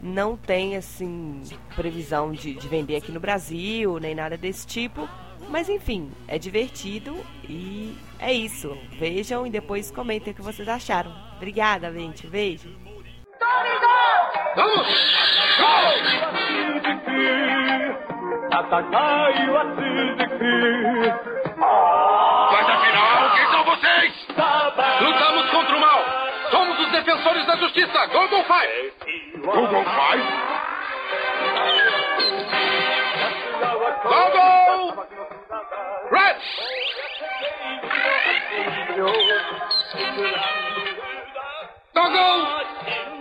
[0.02, 1.42] não tem assim
[1.76, 5.08] previsão de, de vender aqui no Brasil, nem nada desse tipo.
[5.48, 7.16] Mas enfim, é divertido
[7.48, 8.76] e é isso.
[8.98, 11.14] Vejam e depois comentem o que vocês acharam.
[11.36, 12.26] Obrigada, gente.
[12.26, 12.68] Beijo.
[22.52, 24.26] Mas afinal, quem são vocês?
[25.00, 26.04] Lutamos contra o mal.
[26.50, 28.06] Somos os defensores da justiça.
[28.06, 28.92] Google Five.
[29.44, 30.24] Google Five?
[34.02, 35.06] Google!
[36.10, 36.36] Red!
[41.94, 43.19] Google!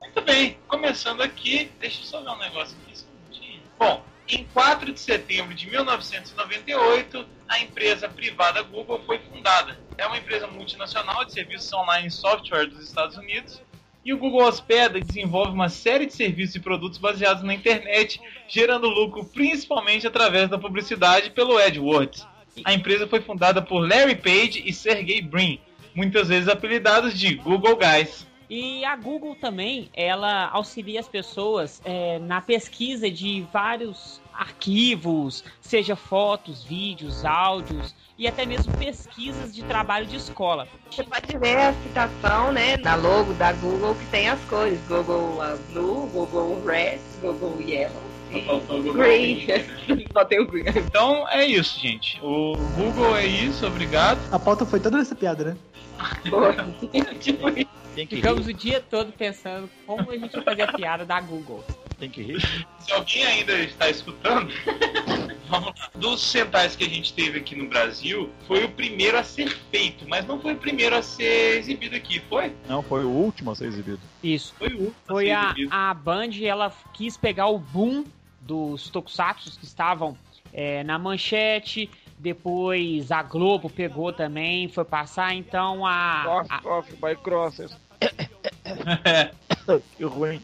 [0.00, 2.96] Muito bem, começando aqui, deixa eu só ver um negócio aqui.
[2.96, 3.62] só um minutinho.
[3.78, 9.78] Bom, Em 4 de setembro de 1998, a empresa privada Google foi fundada.
[9.98, 13.60] É uma empresa multinacional de serviços online e software dos Estados Unidos.
[14.04, 18.20] E o Google hospeda e desenvolve uma série de serviços e produtos baseados na internet,
[18.48, 22.26] gerando lucro principalmente através da publicidade pelo AdWords.
[22.64, 25.60] A empresa foi fundada por Larry Page e Sergey Brin,
[25.94, 28.26] muitas vezes apelidados de Google Guys.
[28.54, 35.96] E a Google também, ela auxilia as pessoas é, na pesquisa de vários arquivos, seja
[35.96, 40.68] fotos, vídeos, áudios e até mesmo pesquisas de trabalho de escola.
[40.90, 45.38] Você pode ver a citação, né, na logo da Google que tem as cores: Google
[45.38, 48.02] uh, Blue, Google Red, Google Yellow.
[48.92, 49.46] Green.
[50.12, 50.64] Só tem o green.
[50.76, 52.20] Então é isso, gente.
[52.22, 54.20] O Google é isso, obrigado.
[54.30, 55.56] A pauta foi toda nessa piada, né?
[57.18, 57.81] tipo isso.
[57.94, 58.54] Tem que Ficamos rir.
[58.54, 61.62] o dia todo pensando como a gente vai fazer a piada da Google.
[61.98, 62.40] Tem que rir.
[62.80, 64.52] Se alguém ainda está escutando,
[65.48, 65.74] vamos lá.
[65.94, 70.08] Dos centais que a gente teve aqui no Brasil, foi o primeiro a ser feito,
[70.08, 72.52] mas não foi o primeiro a ser exibido aqui, foi?
[72.68, 74.00] Não, foi o último a ser exibido.
[74.22, 74.54] Isso.
[74.58, 75.68] Foi o último Foi a exibido.
[75.72, 78.04] a Band, ela quis pegar o boom
[78.40, 80.16] dos tokusatsu que estavam
[80.52, 81.88] é, na manchete.
[82.22, 85.34] Depois a Globo pegou também, foi passar.
[85.34, 87.76] Então a, a- coffee by crosses.
[89.96, 90.40] que ruim.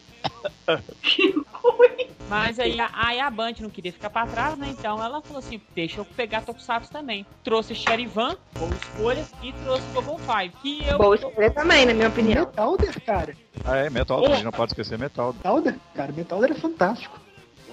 [2.29, 4.69] Mas aí a, aí a Band não queria ficar pra trás, né?
[4.77, 7.25] Então ela falou assim: deixa eu pegar Tokusatsu também.
[7.45, 10.53] Trouxe Cherivan, boa escolha, e trouxe Google Five.
[10.61, 10.99] Que eu.
[10.99, 12.45] Boa escolha também, na minha opinião.
[12.45, 13.37] Metalder, cara.
[13.64, 15.33] Ah, é, Metal, a gente não pode esquecer Metal.
[15.33, 17.19] Metalder, cara, Metalder é fantástico.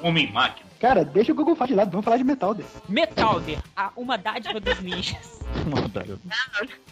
[0.04, 0.65] Homem máquina.
[0.86, 2.64] Cara, deixa o Google Faz de lado, vamos falar de Metalder.
[2.88, 5.42] Metalder, a- uma dádiva dos ninjas.
[5.66, 6.12] Mano,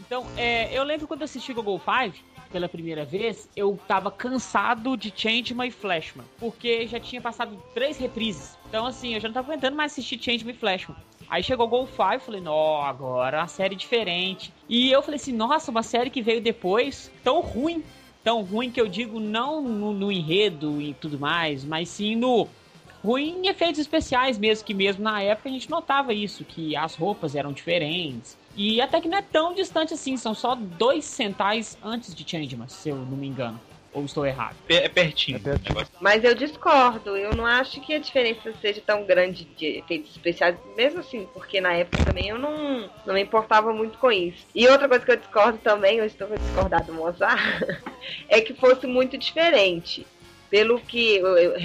[0.01, 2.19] Então, é, eu lembro quando eu assisti Google Five
[2.51, 7.99] pela primeira vez, eu tava cansado de Changeman e Flashman, porque já tinha passado três
[7.99, 8.57] reprises.
[8.67, 10.97] Então, assim, eu já não tava aguentando mais assistir Changeman e Flashman.
[11.29, 14.51] Aí chegou o Google Five, falei, não, agora uma série diferente.
[14.67, 17.83] E eu falei assim, nossa, uma série que veio depois, tão ruim.
[18.23, 22.47] Tão ruim que eu digo não no, no enredo e tudo mais, mas sim no
[23.03, 26.95] ruim em efeitos especiais mesmo, que mesmo na época a gente notava isso, que as
[26.95, 28.37] roupas eram diferentes.
[28.55, 32.69] E até que não é tão distante assim, são só dois centais antes de Changeman,
[32.69, 33.59] se eu não me engano.
[33.93, 34.55] Ou estou errado.
[34.69, 35.37] É pertinho.
[35.37, 35.71] É pertinho.
[35.71, 35.93] o negócio.
[36.01, 40.57] Mas eu discordo, eu não acho que a diferença seja tão grande de efeitos especiais,
[40.75, 44.47] mesmo assim, porque na época também eu não, não me importava muito com isso.
[44.55, 47.39] E outra coisa que eu discordo também, eu estou a discordar do Mozart,
[48.27, 50.07] é que fosse muito diferente.
[50.53, 51.19] Pelo que,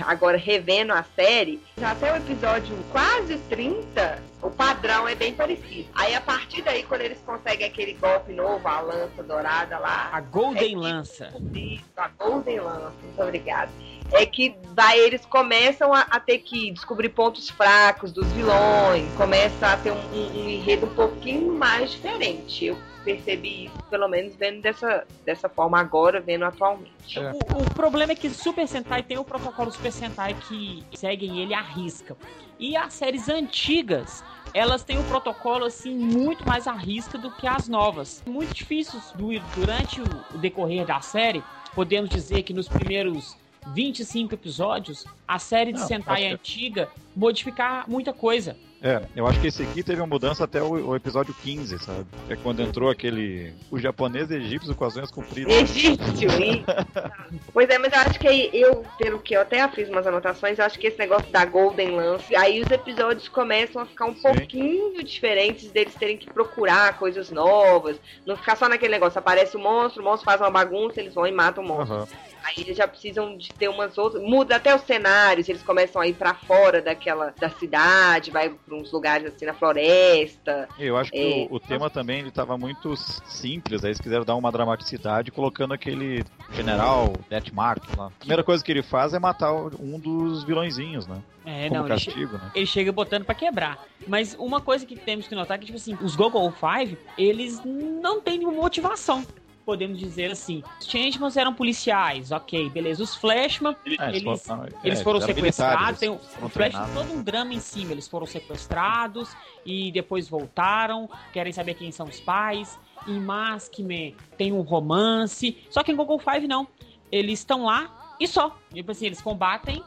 [0.06, 5.86] agora revendo a série, até o episódio quase 30, o padrão é bem parecido.
[5.94, 10.22] Aí a partir daí, quando eles conseguem aquele golpe novo, a lança dourada lá, A
[10.22, 11.28] Golden É que- Lança.
[11.54, 13.70] isso, a Golden Lance, muito obrigada.
[14.12, 19.66] É que daí eles começam a, a ter que descobrir pontos fracos dos vilões, começa
[19.66, 22.66] a ter um, um- um enredo um pouquinho mais diferente.
[22.66, 27.18] Eu percebi isso, pelo menos vendo dessa, dessa forma agora, vendo atualmente.
[27.18, 27.30] É.
[27.32, 31.54] O, o problema é que Super Sentai tem o protocolo Super Sentai que seguem ele
[31.54, 32.16] à risca.
[32.58, 37.46] E as séries antigas, elas têm um protocolo assim muito mais à risca do que
[37.46, 38.22] as novas.
[38.26, 41.44] Muito difícil du- durante o decorrer da série,
[41.74, 43.36] podemos dizer que nos primeiros
[43.74, 48.56] 25 episódios, a série de Não, Sentai antiga modificar muita coisa.
[48.80, 52.06] É, eu acho que esse aqui teve uma mudança até o, o episódio 15, sabe?
[52.28, 53.52] É quando entrou aquele.
[53.70, 55.52] O japonês egípcio com as unhas compridas.
[55.52, 56.64] Egípcio, e...
[57.52, 60.64] Pois é, mas eu acho que eu, pelo que eu até fiz umas anotações, eu
[60.64, 64.22] acho que esse negócio da Golden Lance, aí os episódios começam a ficar um Sim.
[64.22, 69.60] pouquinho diferentes deles terem que procurar coisas novas, não ficar só naquele negócio, aparece o
[69.60, 71.96] monstro, o monstro faz uma bagunça, eles vão e matam o monstro.
[71.96, 72.08] Aham.
[72.44, 74.22] Aí eles já precisam de ter umas outras.
[74.22, 78.76] Muda até os cenários, eles começam a ir pra fora daquela da cidade, vai pra
[78.76, 80.68] uns lugares assim na floresta.
[80.78, 81.46] Eu acho que É.
[81.50, 85.72] o, o tema também ele tava muito simples, aí eles quiseram dar uma dramaticidade colocando
[85.74, 88.06] aquele general Deathmark lá.
[88.06, 91.16] A primeira coisa que ele faz é matar um dos vilõezinhos, né?
[91.44, 92.50] É, Como não, ele che- castigo, né?
[92.54, 93.78] ele chega botando pra quebrar.
[94.06, 97.62] Mas uma coisa que temos que notar é que, tipo assim, os Google Five, eles
[97.64, 99.24] não têm nenhuma motivação.
[99.68, 100.62] Podemos dizer assim.
[100.80, 103.02] Os Changemans eram policiais, ok, beleza.
[103.02, 106.00] Os Flashman, É, eles, foram- eles é, foram sequestrados.
[106.00, 106.94] o, foram o Flash tem treinados.
[106.94, 107.92] todo um drama em cima.
[107.92, 111.06] Eles foram sequestrados e depois voltaram.
[111.34, 112.78] Querem saber quem são os pais.
[113.06, 115.58] Em Maskman tem um romance.
[115.68, 116.66] Só que em Google Five não.
[117.12, 118.56] Eles estão lá e só.
[118.72, 119.84] Tipo assim, eles combatem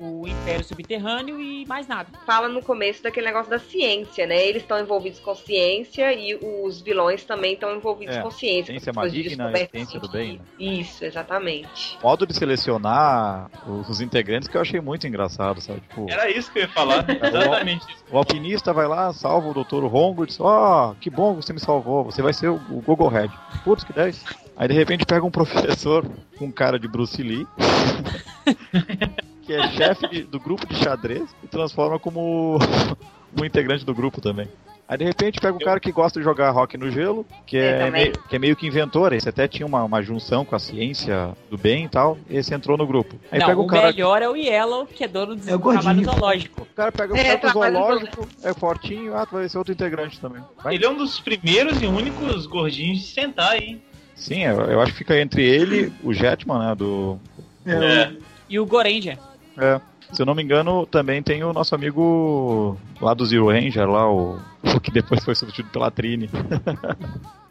[0.00, 2.08] o Império Subterrâneo e mais nada.
[2.26, 4.42] Fala no começo daquele negócio da ciência, né?
[4.46, 6.34] Eles estão envolvidos com ciência e
[6.64, 8.72] os vilões também estão envolvidos É, com ciência.
[8.72, 10.40] ciência maligna e ciência do bem, né?
[10.58, 11.98] Isso, exatamente.
[12.02, 15.80] modo de selecionar os, os integrantes que eu achei muito engraçado, sabe?
[15.80, 17.04] Tipo, Era isso que eu ia falar.
[17.22, 18.04] Exatamente isso.
[18.10, 19.84] o alpinista vai lá, salva o Dr.
[19.94, 22.80] Hongo e diz: Ó, que bom que você me salvou, você vai ser o, o
[22.80, 23.32] Google Head.
[23.64, 24.24] Putz, que 10.
[24.56, 26.06] Aí de repente pega um professor
[26.38, 27.46] com cara de Bruce Lee,
[29.50, 32.58] que é chefe de- do grupo de xadrez e transforma como
[33.38, 34.48] um integrante do grupo também.
[34.86, 37.88] Aí de repente pega um cara que gosta de jogar rock no gelo, que é,
[37.92, 41.30] meio, que é meio que inventor, esse até tinha uma, uma junção com a ciência
[41.48, 43.14] do bem e tal, e esse entrou no grupo.
[43.30, 45.54] Aí não, pega o um cara melhor é o Yellow, que é dono do É
[45.54, 46.62] o trabalho zoológico.
[46.62, 50.18] o cara pega o É, cara zoológico, é fortinho, ah, tu vai ser outro integrante
[50.20, 50.42] também.
[50.62, 50.74] Vai.
[50.74, 53.80] Ele é um dos primeiros e únicos gordinhos de sentar aí.
[54.16, 57.16] Sim, eu, eu acho que fica entre ele, o Jetman, né, do...
[57.64, 58.10] É.
[58.48, 59.16] E o Goranger.
[59.58, 59.80] É,
[60.12, 64.10] se eu não me engano, também tem o nosso amigo lá do Zero Ranger, lá,
[64.10, 66.28] o, o que depois foi substituído pela Trini.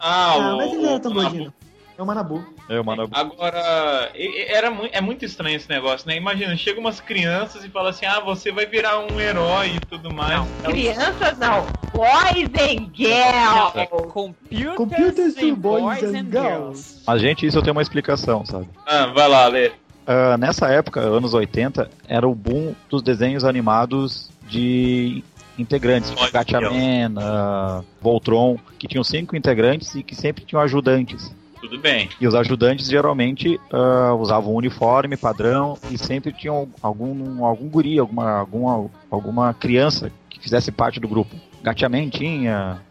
[0.02, 1.54] Ah, Ah, o, mas ele não é tão gordinho.
[1.98, 2.42] É o Manabu.
[2.70, 3.12] É, o Manabu.
[3.14, 4.10] Agora,
[4.48, 6.16] era é muito estranho esse negócio, né?
[6.16, 10.10] Imagina, chega umas crianças e fala assim, ah, você vai virar um herói e tudo
[10.14, 10.42] mais.
[10.64, 13.78] Crianças não, boys and Não, girls.
[13.78, 16.32] é Computers, Computers and Boys Boys and and Girls.
[16.32, 17.04] Girls.
[17.06, 18.70] Mas, gente, isso eu tenho uma explicação, sabe?
[18.86, 19.74] Ah, vai lá, Lê.
[20.12, 25.24] Ah, nessa época, anos 80, era o boom dos desenhos animados de
[25.56, 31.32] integrantes, tipo Gatchaman, uh, Voltron, que tinham cinco integrantes e que sempre tinham ajudantes.
[31.62, 32.10] Tudo bem.
[32.20, 38.00] E os ajudantes geralmente ah, usavam um uniforme padrão e sempre tinham algum, algum guri,
[38.00, 41.36] alguma, alguma, alguma criança que fizesse parte do grupo.
[41.62, 42.82] Gatchaman tinha,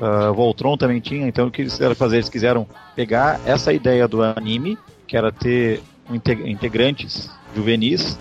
[0.00, 2.16] ah, Voltron também tinha, então o que eles quiseram fazer?
[2.16, 8.18] Eles quiseram pegar essa ideia do anime, que era ter integrantes juvenis,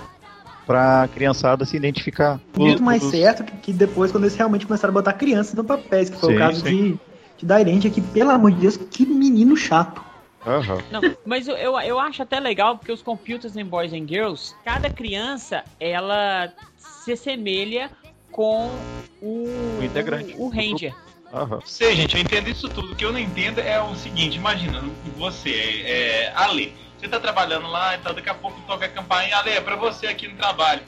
[0.65, 2.39] pra criançada se identificar.
[2.57, 5.63] Muito mais os- certo que, que depois, quando eles realmente começaram a botar crianças no
[5.63, 6.69] papéis, que foi Sim, o caso sim.
[6.69, 6.99] de,
[7.37, 10.03] de Dairente aqui, pelo amor de Deus, que menino chato.
[10.45, 10.77] Aham.
[10.91, 14.55] Não, mas eu, eu, eu acho até legal porque os Computers and Boys and Girls,
[14.63, 17.89] cada criança, ela se assemelha
[18.31, 18.85] com
[19.21, 20.35] o, O integrante.
[20.37, 20.95] o, o Ranger.
[21.33, 21.59] Aham.
[21.65, 22.93] Sei, gente, eu entendo isso tudo.
[22.93, 24.81] O que eu não entendo é o seguinte, imagina,
[25.17, 29.37] você, é, Ale, você tá trabalhando lá e tal, daqui a pouco toca a campainha,
[29.37, 30.81] Ale, é pra você aqui no trabalho.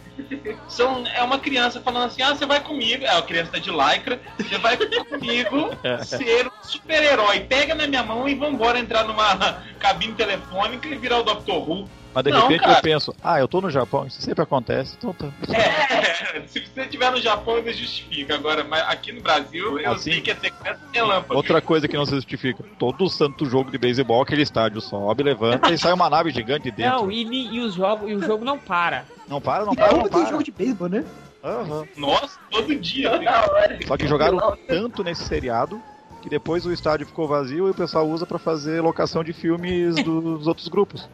[0.68, 3.72] São, é uma criança falando assim, ah, você vai comigo, é, a criança tá de
[3.72, 5.70] lycra, você vai comigo
[6.04, 7.42] ser um super-herói.
[7.42, 11.52] Pega na minha mão e vambora entrar numa cabine telefônica e virar o Dr.
[11.52, 11.90] Who.
[12.14, 12.78] Mas de Não, repente cara.
[12.78, 15.28] eu penso, ah, eu tô no Japão, isso sempre acontece, então tá.
[15.54, 18.36] É, se você estiver no Japão, ainda justifica.
[18.36, 20.14] Agora, mas aqui no Brasil, eu Assim.
[20.14, 21.36] sei que é secreto sem lâmpada.
[21.36, 25.72] Outra coisa que não se justifica, todo santo jogo de beisebol, aquele estádio sobe, levanta
[25.72, 27.04] e sai uma nave gigante dentro.
[27.04, 29.06] Não, e, e, os jogos, e o jogo não para.
[29.28, 30.30] Não para, não E para, não todo tem para.
[30.32, 31.06] jogo de beisebol, né?
[31.44, 31.88] Aham.
[31.96, 33.12] Nossa, todo dia.
[33.12, 33.80] Toda hora.
[33.86, 35.82] Só que jogaram tanto nesse seriado
[36.22, 39.96] que depois o estádio ficou vazio e o pessoal usa pra fazer locação de filmes
[39.96, 41.08] dos outros grupos.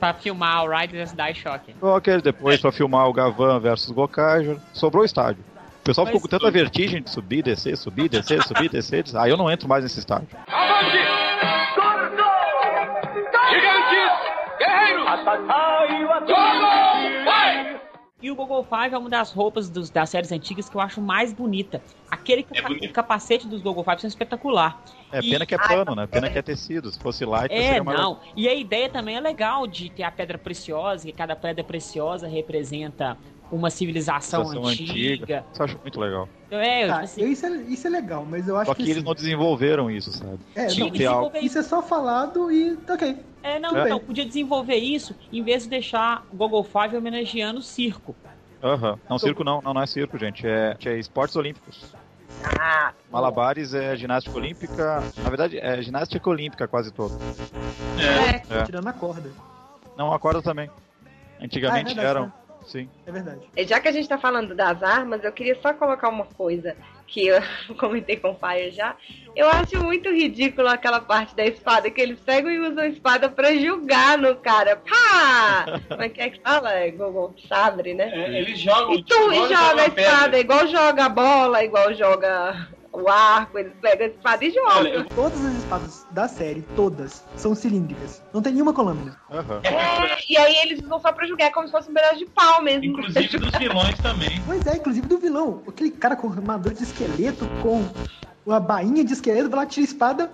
[0.00, 1.74] Pra filmar o Riders Die Shock.
[1.80, 5.42] Ok, depois pra filmar o Gavan versus Gokaiger, sobrou o estádio.
[5.80, 9.02] O pessoal ficou Mas- com tanta vertigem de subir, descer, subir, descer, subir, descer.
[9.02, 10.28] diz, Ah, eu não entro mais nesse estádio.
[10.48, 10.98] Avante!
[13.50, 14.12] Gigantes!
[14.58, 15.04] Guerreiros!
[16.26, 17.24] Todo!
[17.24, 17.80] Vai!
[18.22, 21.00] E o Google Five é uma das roupas dos- das séries antigas que eu acho
[21.00, 21.82] mais bonita.
[22.10, 22.92] Aquele É capa- bonito.
[22.92, 24.80] capacete dos Google Five são espetacular.
[25.14, 26.06] É E- pena que é pano, né?
[26.08, 26.90] Pena que é tecido.
[26.90, 28.20] Se fosse light, É, seria mais não.
[28.36, 32.26] E a ideia também é legal de ter a pedra preciosa, que cada pedra preciosa
[32.26, 33.16] representa
[33.50, 35.44] uma civilização Civilização antiga.
[35.52, 36.28] Isso eu acho muito legal.
[36.46, 38.82] Então, é, Tá, assim, isso, é, isso é legal, mas eu acho Só que.
[38.82, 40.38] que eles assim, não desenvolveram isso, sabe?
[40.56, 43.16] é, tinha não, é algo- desenvolver isso é só falado e tá ok.
[43.42, 43.84] É, não, É.
[43.84, 48.16] então, podia desenvolver isso em vez de deixar o Google Five homenageando o circo.
[48.62, 48.98] Aham.
[49.08, 49.60] Não, circo não.
[49.62, 50.46] Não, não é circo, gente.
[50.46, 51.94] É, é esportes olímpicos.
[52.42, 55.06] Ah, Malabares é ginástica olímpica.
[55.22, 57.14] Na verdade, é ginástica olímpica quase toda.
[57.96, 58.42] É.
[58.54, 58.64] É.
[58.64, 59.30] Tirando a corda.
[59.96, 60.70] Não, a corda também.
[61.40, 62.26] Antigamente Ah, é verdade, eram.
[62.26, 62.32] né?
[62.64, 62.90] Sim.
[63.06, 63.40] É verdade.
[63.56, 66.76] E Já que a gente tá falando das armas, eu queria só colocar uma coisa
[67.06, 67.40] que eu
[67.78, 68.96] comentei com o pai já.
[69.36, 73.28] Eu acho muito ridículo aquela parte da espada que eles pegam e usam a espada
[73.28, 74.76] pra julgar no cara.
[74.76, 75.80] Pá!
[75.88, 76.72] Como é que é que fala?
[76.72, 78.10] É Google Sabre, né?
[78.12, 78.94] É, eles jogam.
[78.94, 80.02] E tu e jogam joga a pedra.
[80.02, 84.76] espada, igual joga a bola, igual joga o arco, eles pegam a espada e jogam.
[84.76, 88.22] Olha, eu- Todas as espadas da série, todas, são cilíndricas.
[88.32, 89.18] Não tem nenhuma com lâmina.
[89.30, 89.60] Aham.
[89.64, 92.62] É, e aí eles usam só pra jogar como se fosse um pedaço de pau
[92.62, 92.84] mesmo.
[92.84, 94.42] Inclusive dos vilões também.
[94.44, 95.62] Pois é, inclusive do vilão.
[95.66, 97.84] Aquele cara com armador de esqueleto, com
[98.46, 100.30] uma bainha de esqueleto, vai lá, tira a espada,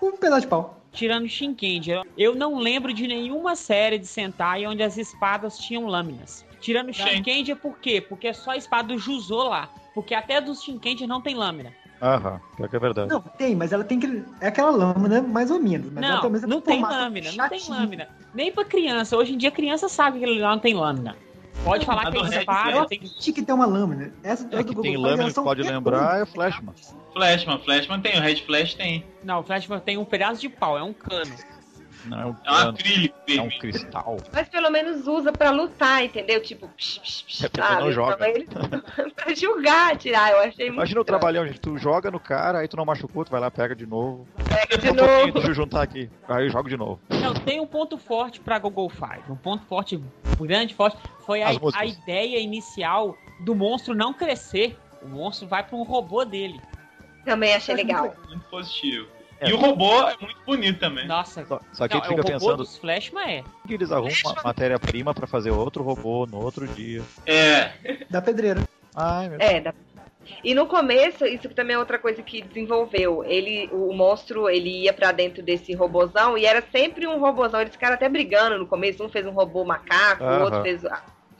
[0.00, 0.78] um pedaço de pau.
[0.92, 5.86] Tirando Shinkendi, eu- eu não lembro de nenhuma série de Sentai onde as espadas tinham
[5.86, 6.44] lâminas.
[6.60, 8.00] Tirando Shinkendi, por quê?
[8.00, 9.68] Porque é só a espada do Juzô lá.
[9.94, 11.72] Porque até dos Shinkendi não tem lâmina.
[12.02, 13.08] Aham, pior que é verdade.
[13.08, 14.24] Não, tem, mas ela tem que.
[14.40, 15.92] É aquela lâmina, mais ou menos.
[15.92, 18.08] Mas ela, não, menos, é não tem lâmina, não tem lâmina.
[18.34, 19.16] Nem pra criança.
[19.16, 21.16] Hoje em dia, criança sabe que lá não tem lâmina.
[21.62, 22.98] Pode falar que espada, Ela tem...
[22.98, 24.12] que ter uma lâmina.
[24.24, 26.74] Essa É que tem lâmina que pode lembrar é Flashman.
[27.12, 29.04] Flashman, Flashman tem, o Red Flash tem.
[29.22, 31.32] Não, o Flashman tem um pedaço de pau, é um cano.
[32.06, 34.16] Não é um, É um acrílico é um cristal.
[34.32, 36.42] Mas pelo menos usa pra lutar, entendeu?
[36.42, 37.80] Tipo, psh, psh, psh, É sabe?
[37.80, 38.28] não joga.
[38.28, 38.46] Ele...
[39.14, 40.32] pra julgar, tirar.
[40.32, 40.78] Eu achei muito.
[40.78, 41.60] Imagina o trabalhão, gente.
[41.60, 44.26] Tu joga no cara, aí tu não machucou, tu vai lá, pega de novo.
[44.48, 45.32] Pega de Um novo.
[45.32, 46.10] deixa eu juntar aqui.
[46.28, 47.00] Aí eu jogo de novo.
[47.08, 49.30] Não, tem um ponto forte pra Google Five.
[49.30, 54.76] Um ponto forte, um grande forte, foi a, a ideia inicial do monstro não crescer.
[55.02, 56.60] O monstro vai pra um robô dele.
[57.24, 58.14] Também achei legal.
[58.28, 59.06] Muito positivo.
[59.42, 59.50] É.
[59.50, 61.06] E o robô é muito bonito também.
[61.06, 63.44] Nossa, Só, só que não, tu é o fica robô pensando dos Flashman é.
[63.66, 67.02] que eles arrumam uma matéria-prima pra fazer outro robô no outro dia.
[67.26, 67.72] É,
[68.08, 68.62] Da pedreira.
[68.94, 69.74] Ai, meu É, dá-
[70.44, 73.24] E no começo, isso que também é outra coisa que desenvolveu.
[73.24, 77.60] Ele, o monstro, ele ia pra dentro desse robozão e era sempre um robozão.
[77.60, 79.02] Eles ficaram até brigando no começo.
[79.04, 80.82] Um fez um robô macaco, o outro fez,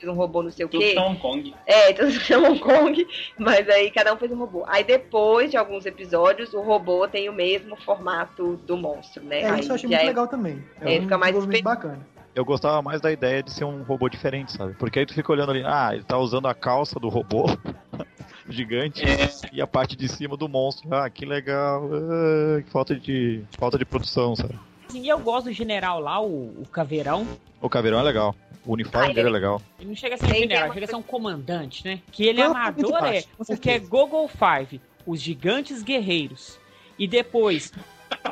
[0.03, 0.93] fez um robô não sei o tudo quê.
[0.93, 1.55] tá Hong Kong.
[1.65, 3.07] É, todos são Hong Kong,
[3.39, 4.63] mas aí cada um fez um robô.
[4.67, 9.41] Aí depois de alguns episódios, o robô tem o mesmo formato do monstro, né?
[9.41, 10.63] É, aí isso eu achei muito é- legal também.
[10.81, 12.05] É, um fica mais bacana.
[12.35, 14.73] Eu gostava mais da ideia de ser um robô diferente, sabe?
[14.73, 17.45] Porque aí tu fica olhando ali, ah, ele tá usando a calça do robô
[18.49, 19.29] gigante É.
[19.53, 20.91] e a parte de cima do monstro.
[20.93, 21.87] Ah, que legal.
[21.93, 24.57] Ah, que falta de falta de produção, sabe?
[24.95, 27.25] E eu gosto do general lá, o, o Caveirão.
[27.61, 28.35] O caveirão é legal.
[28.65, 29.61] O uniforme Ah, dele é ele- legal.
[29.79, 31.99] Ele não chega a ser um general, tem uma chega a ser um comandante, né?
[32.11, 33.79] Que ele é amador, é o que é.
[33.79, 36.59] Google Five, os gigantes guerreiros.
[36.97, 37.73] E depois,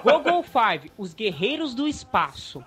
[0.03, 2.63] Google Five, os guerreiros do espaço.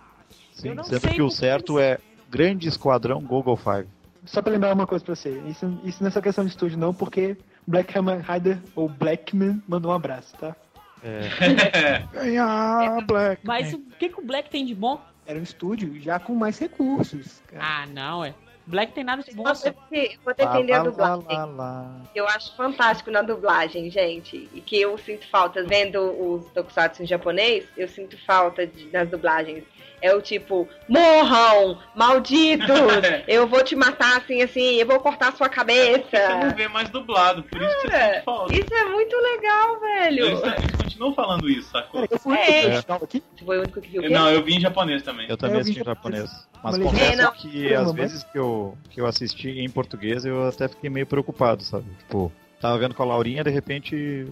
[0.53, 1.99] Sim, não sendo sei que o certo é
[2.31, 3.87] Grande Esquadrão Google Five.
[4.27, 5.31] Só pra lembrar uma coisa pra você.
[5.49, 7.37] Isso, isso não é só questão de estúdio, não, porque
[7.67, 10.55] Black Hammer Rider ou Blackman mandou um abraço, tá?
[12.13, 13.43] Ganhar, Black.
[13.47, 15.01] Mas o que, que o Black tem de bom?
[15.27, 17.43] Era um estúdio já com mais recursos.
[17.47, 17.65] cara.
[17.65, 18.35] Ah, não, é.
[18.67, 19.43] Black tem nada de bom.
[19.43, 19.95] Nossa, só.
[19.95, 21.27] eu vou defender a Lá, dublagem.
[21.29, 22.03] lá, lá.
[22.15, 24.49] Eu acho fantástico na dublagem, gente.
[24.55, 29.09] E que eu sinto falta vendo os tokusatsu em japonês, eu sinto falta de, nas
[29.11, 29.65] dublagens.
[30.05, 32.69] É o tipo, morram, malditos,
[33.27, 36.55] eu vou te matar assim, assim, eu vou cortar sua Você não cabeça.
[36.55, 38.53] vê mais dublado, por isso que você Cara, falta.
[38.53, 40.27] Isso é muito legal, velho.
[40.27, 42.07] Eles, eles continuam falando isso, sacou?
[42.11, 42.77] Eu fui É.
[42.77, 43.23] aqui.
[43.35, 44.11] Você foi o único que viu Eu-?
[44.11, 45.27] Não, eu vi em japonês também.
[45.27, 46.25] Eu também Eu vi assisti em japonês.
[46.25, 46.49] japonês.
[46.63, 47.23] Mas confesso.
[47.23, 51.07] É, que às vezes que eu, que eu assisti em português, eu até fiquei meio
[51.07, 51.87] preocupado, sabe?
[52.01, 52.31] Tipo,
[52.61, 54.27] tava vendo com a Laurinha, de repente,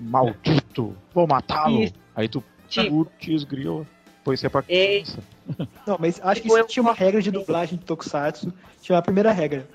[0.00, 1.88] maldito, vou matá-lo.
[2.16, 3.08] Aí tu, Tipo.
[3.48, 3.86] grilo.
[4.24, 5.18] Pois isso é pra criança.
[5.86, 8.52] Não, mas acho que isso eu- tinha uma regra de dublagem de Tokusatsu.
[8.80, 9.66] Tinha a primeira regra.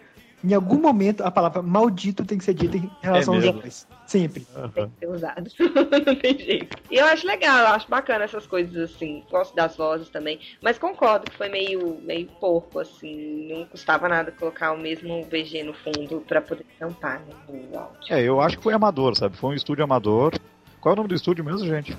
[0.44, 3.60] Em algum momento, a palavra maldito tem que ser dita em relação aos mesmo?
[3.60, 3.88] heróis.
[4.06, 4.48] Sempre.
[4.56, 4.92] Aham.
[5.00, 5.50] ser usado.
[6.06, 6.78] não tem jeito.
[6.92, 9.24] E eu acho legal, eu acho bacana essas coisas assim.
[9.32, 10.40] Gosto das vozes também.
[10.62, 13.52] Mas concordo que foi meio, meio porco, assim.
[13.52, 17.34] Não custava nada colocar o mesmo VG no fundo pra poder cantar, né?
[17.50, 17.98] no áudio.
[18.10, 19.36] É, eu acho que foi amador, sabe?
[19.36, 20.34] Foi um estúdio amador.
[20.80, 21.98] Qual é o nome do estúdio mesmo, gente?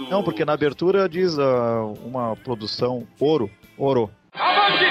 [0.00, 3.50] Do- Não, porque na abertura diz ah, uma produção ouro.
[3.76, 4.10] Ouro.
[4.32, 4.84] Avante!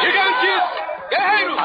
[0.00, 0.64] Gigantes!
[1.10, 1.56] Guerreiros!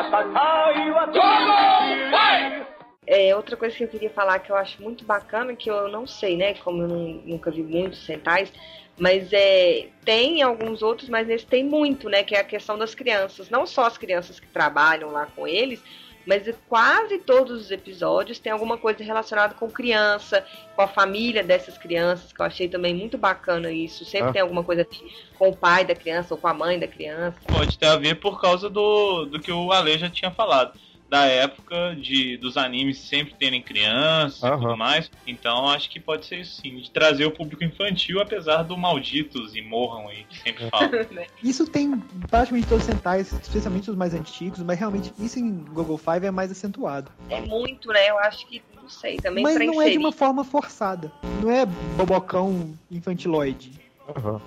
[1.13, 2.11] Como?
[2.11, 2.67] Vai!
[3.07, 6.05] É, outra coisa que eu queria falar que eu acho muito bacana, que eu não
[6.05, 6.53] sei, né?
[6.55, 8.51] Como eu não- nunca vi muitos centais,
[8.97, 12.23] mas é, tem alguns outros, mas nesse tem muito, né?
[12.23, 13.49] Que é a questão das crianças.
[13.49, 15.81] Não só as crianças que trabalham lá com eles,
[16.29, 21.75] mas quase todos os episódios tem alguma coisa relacionada com criança, com a família dessas
[21.75, 24.05] crianças, que eu achei também muito bacana isso.
[24.05, 24.33] Sempre Ah.
[24.33, 25.09] tem alguma coisa assim,
[25.39, 27.39] com o pai da criança ou com a mãe da criança.
[27.49, 30.77] Pode ter a ver por causa do, do que o Ale já tinha falado.
[31.09, 34.59] Da época de, dos animes sempre terem crianças e Aham.
[34.59, 35.11] tudo mais.
[35.25, 36.77] Então acho que pode ser isso sim.
[36.77, 40.91] De trazer o público infantil, apesar do malditos e morram aí, que sempre falam.
[41.43, 41.97] Isso tem
[42.29, 46.31] praticamente todos os centais, especialmente os mais antigos, mas realmente isso em Google Five é
[46.31, 47.09] mais acentuado.
[47.29, 48.09] É muito, né?
[48.09, 51.11] Eu acho que, não sei, também mas não é de uma forma forçada.
[51.41, 53.79] Não é bobocão infantiloide.
[54.15, 54.41] Aham.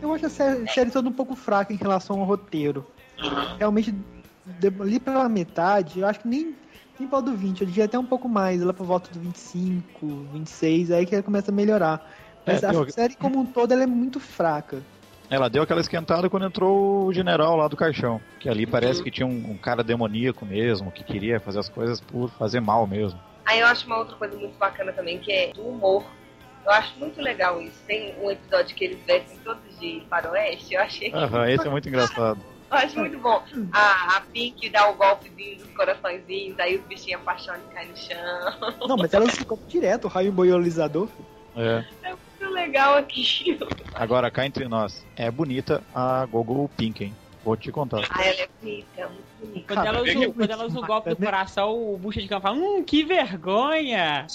[0.00, 2.84] Eu acho a série, a série toda um pouco fraca em relação ao roteiro.
[3.56, 3.94] Realmente,
[4.80, 6.54] ali pela metade, eu acho que nem,
[6.98, 10.06] nem pau do 20, eu diria até um pouco mais, lá por volta do 25,
[10.32, 12.04] 26, aí que ela começa a melhorar.
[12.44, 14.82] Mas É, a deu- série como um todo, ela é muito fraca.
[15.30, 18.20] Ela deu aquela esquentada quando entrou o general lá do caixão.
[18.38, 22.00] Que ali parece que tinha um, um cara demoníaco mesmo, que queria fazer as coisas
[22.00, 23.18] por fazer mal mesmo.
[23.46, 26.04] Aí eu acho uma outra coisa muito bacana também, que é do humor.
[26.64, 27.78] Eu acho muito legal isso.
[27.86, 31.12] Tem um episódio que eles vestem todos de faroeste, eu achei.
[31.14, 32.38] Aham, esse é muito engraçado.
[32.72, 33.42] Eu acho muito bom.
[33.70, 37.96] A, a Pink dá o golpezinho dos coraçõezinhos, aí os bichinhos apaixonam e caem no
[37.96, 38.88] chão.
[38.88, 41.08] Não, mas ela ficou direto, o raio boiolizador.
[41.54, 41.84] É.
[42.02, 43.68] É muito legal aquilo.
[43.94, 47.14] Agora, cá entre nós, é bonita a Gogo Pink, hein?
[47.44, 48.06] Vou te contar.
[48.08, 49.74] Ah, ela é bonita, muito bonita.
[49.74, 52.56] Quando ela, usa, quando ela usa o golpe do coração, o bucha de campo fala,
[52.56, 54.26] hum, que vergonha!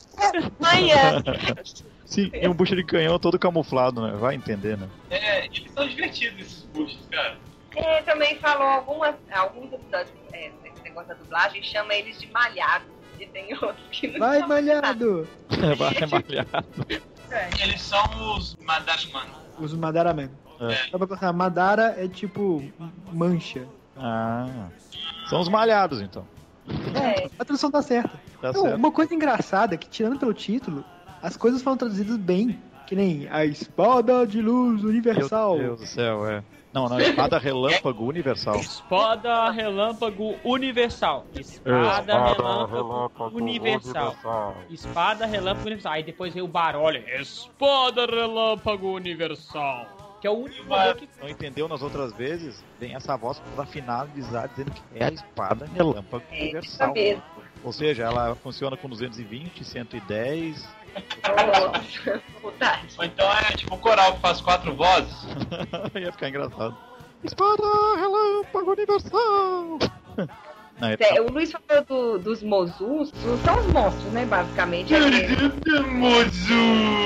[0.59, 1.23] Amanhã.
[2.05, 4.13] Sim, e um bucha de canhão todo camuflado, né?
[4.17, 4.87] Vai entender, né?
[5.09, 7.37] É, eles são divertidos esses buchos, cara.
[7.77, 12.87] É, também falou algumas, alguns episódios é, desse negócio da dublagem, chama eles de malhados.
[13.19, 15.27] E tem outros que não Vai, malhado!
[15.77, 16.87] Vai malhado.
[17.61, 19.25] Eles são os Madaraman.
[19.59, 20.31] Os Madaraman.
[20.59, 20.75] É.
[20.89, 22.63] Só pra pensar, Madara é tipo
[23.11, 23.67] mancha.
[23.95, 24.69] Ah.
[25.29, 26.27] São os malhados, então.
[26.95, 27.29] É.
[27.39, 28.19] A tradução tá certa.
[28.41, 28.75] Tá certo.
[28.75, 30.83] uma coisa engraçada é que, tirando pelo título,
[31.21, 32.59] as coisas foram traduzidas bem.
[32.87, 35.57] Que nem a espada de luz universal.
[35.57, 36.41] Meu Deus do céu, é.
[36.73, 38.59] Não, não, espada relâmpago universal.
[38.59, 41.25] Espada Relâmpago Universal.
[41.33, 44.15] Espada, Relâmpago Universal.
[44.69, 45.91] Espada Relâmpago Universal.
[45.93, 47.03] Aí depois veio o barulho.
[47.19, 49.97] Espada Relâmpago Universal.
[50.19, 52.63] Que é o único que Não entendeu nas outras vezes?
[52.79, 56.93] Vem essa voz pra finalizar dizendo que é a espada relâmpago É, universal.
[56.93, 57.23] mesmo.
[57.63, 60.67] Ou seja, ela funciona com 220, 110.
[61.23, 62.95] Nossa, vontade.
[62.97, 65.15] Ou então é tipo o coral que faz quatro vozes.
[65.95, 66.77] Ia ficar engraçado.
[67.23, 67.63] Espada
[67.97, 69.79] relâmpago universal!
[70.79, 73.09] Não, é É, o Luiz falou do- dos Mozus,
[73.43, 74.93] são os monstros, né, basicamente.
[74.93, 74.99] É,
[75.81, 76.53] Mozu!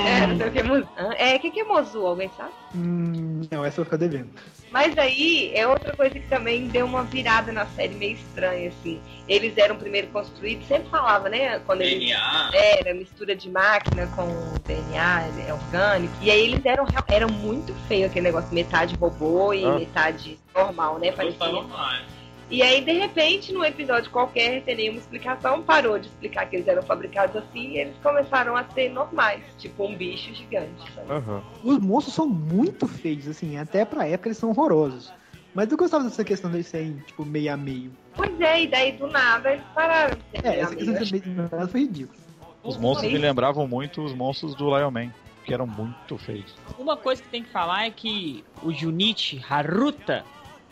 [0.06, 0.88] é, não sei o que é Mozu.
[1.16, 2.50] É, o que, que é Mozu, alguém sabe?
[2.74, 4.28] Hum, não, essa eu ficar devendo.
[4.70, 8.98] Mas aí é outra coisa que também deu uma virada na série meio estranha, assim.
[9.28, 11.58] Eles eram primeiro construídos, sempre falava, né?
[11.66, 12.50] Quando eles DNA.
[12.54, 14.26] era mistura de máquina com
[14.66, 16.14] DNA é orgânico.
[16.22, 19.74] E aí eles eram, eram muito feio aquele negócio, metade robô e Ah.
[19.74, 21.12] metade normal, né?
[21.12, 21.52] Parecia.
[21.62, 22.21] Mais.
[22.52, 26.68] E aí, de repente, num episódio qualquer, tem nenhuma explicação, parou de explicar que eles
[26.68, 30.92] eram fabricados assim e eles começaram a ser normais, tipo um bicho gigante.
[30.94, 31.10] sabe?
[31.10, 31.42] Aham.
[31.64, 35.10] Os monstros são muito feios, assim, até pra época eles são horrorosos.
[35.54, 37.90] Mas eu gostava dessa questão deles serem, tipo, meio a meio.
[38.14, 41.10] Pois é, e daí do nada eles pararam de ser É, essa questão de ser
[41.10, 42.18] meio a meio foi ridículo.
[42.62, 45.10] Os monstros me lembravam muito os monstros do Lion Man,
[45.42, 46.54] que eram muito feios.
[46.78, 50.22] Uma coisa que tem que falar é que o Junichi Haruta,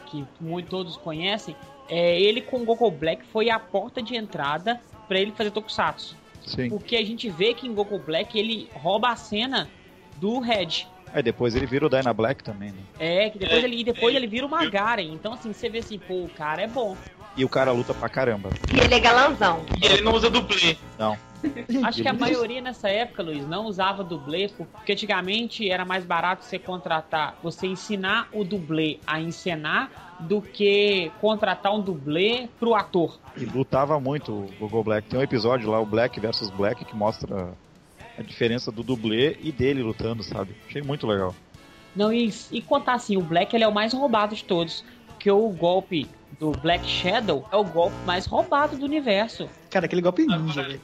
[0.07, 1.57] que muito todos conhecem,
[1.91, 6.17] é, ele com o Goku Black foi a porta de entrada pra ele fazer Tokusatsu.
[6.47, 6.69] Sim.
[6.71, 9.69] Porque a gente vê que em Goku Black ele rouba a cena
[10.17, 10.87] do Red.
[11.13, 12.79] Aí depois ele vira o Dyna Black também, né?
[12.99, 14.19] É, que depois É, ele, e depois é.
[14.19, 15.13] ele vira o Magaren.
[15.13, 16.97] Então assim, você vê assim, pô, o cara é bom.
[17.37, 18.51] E o cara luta pra caramba.
[18.73, 19.65] E ele é galanzão.
[19.83, 20.57] E ele não usa dublê.
[20.59, 20.79] Gente,
[21.85, 26.45] Acho que a maioria nessa época, Luiz, não usava dublê, porque antigamente era mais barato
[26.45, 33.19] você contratar, você ensinar o dublê a encenar do que contratar um dublê pro ator.
[33.37, 35.09] E lutava muito o Google Black.
[35.09, 37.55] Tem um episódio lá, o Black versus Black, que mostra
[38.19, 40.55] a diferença do dublê e dele lutando, sabe?
[40.69, 41.35] Achei muito legal.
[41.95, 45.31] Não, e, e contar assim, o Black ele é o mais roubado de todos, porque
[45.31, 46.07] o golpe
[46.39, 49.49] do Black Shadow é o golpe mais roubado do universo.
[49.71, 50.81] Cara, aquele golpe ninja, velho.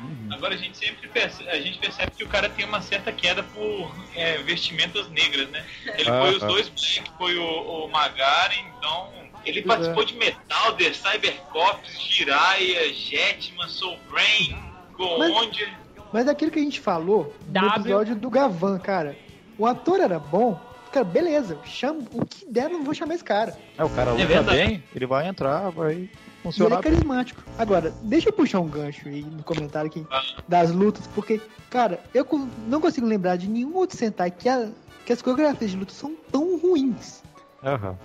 [0.00, 0.28] Uhum.
[0.32, 3.42] Agora a gente sempre percebe, a gente percebe que o cara tem uma certa queda
[3.42, 5.64] por é, vestimentas negras, né?
[5.98, 6.46] Ele Ah, foi os ah.
[6.46, 9.08] dois Black, foi o, o Magaren, então.
[9.44, 14.58] Ele Pois participou de Metalder, Cybercops, Jiraiya, Jetman, Soul Brain,
[14.92, 15.66] Goonde.
[16.12, 17.80] Mas é aquilo que a gente falou no W.
[17.80, 19.16] episódio do Gavan, cara.
[19.56, 20.60] O ator era bom.
[20.92, 21.58] Cara, beleza.
[21.64, 23.56] Chama, o que der, não vou chamar esse cara.
[23.76, 24.56] É, o cara luta verdade.
[24.56, 26.08] bem, ele vai entrar, vai
[26.44, 27.42] E ele é carismático.
[27.58, 30.06] Agora, deixa eu puxar um gancho aí no comentário aqui
[30.46, 32.26] das lutas, porque, cara, eu
[32.66, 34.68] não consigo lembrar de nenhum outro Sentai que, a-
[35.04, 37.22] que as coreografias de luta são tão ruins.
[37.62, 37.96] Aham.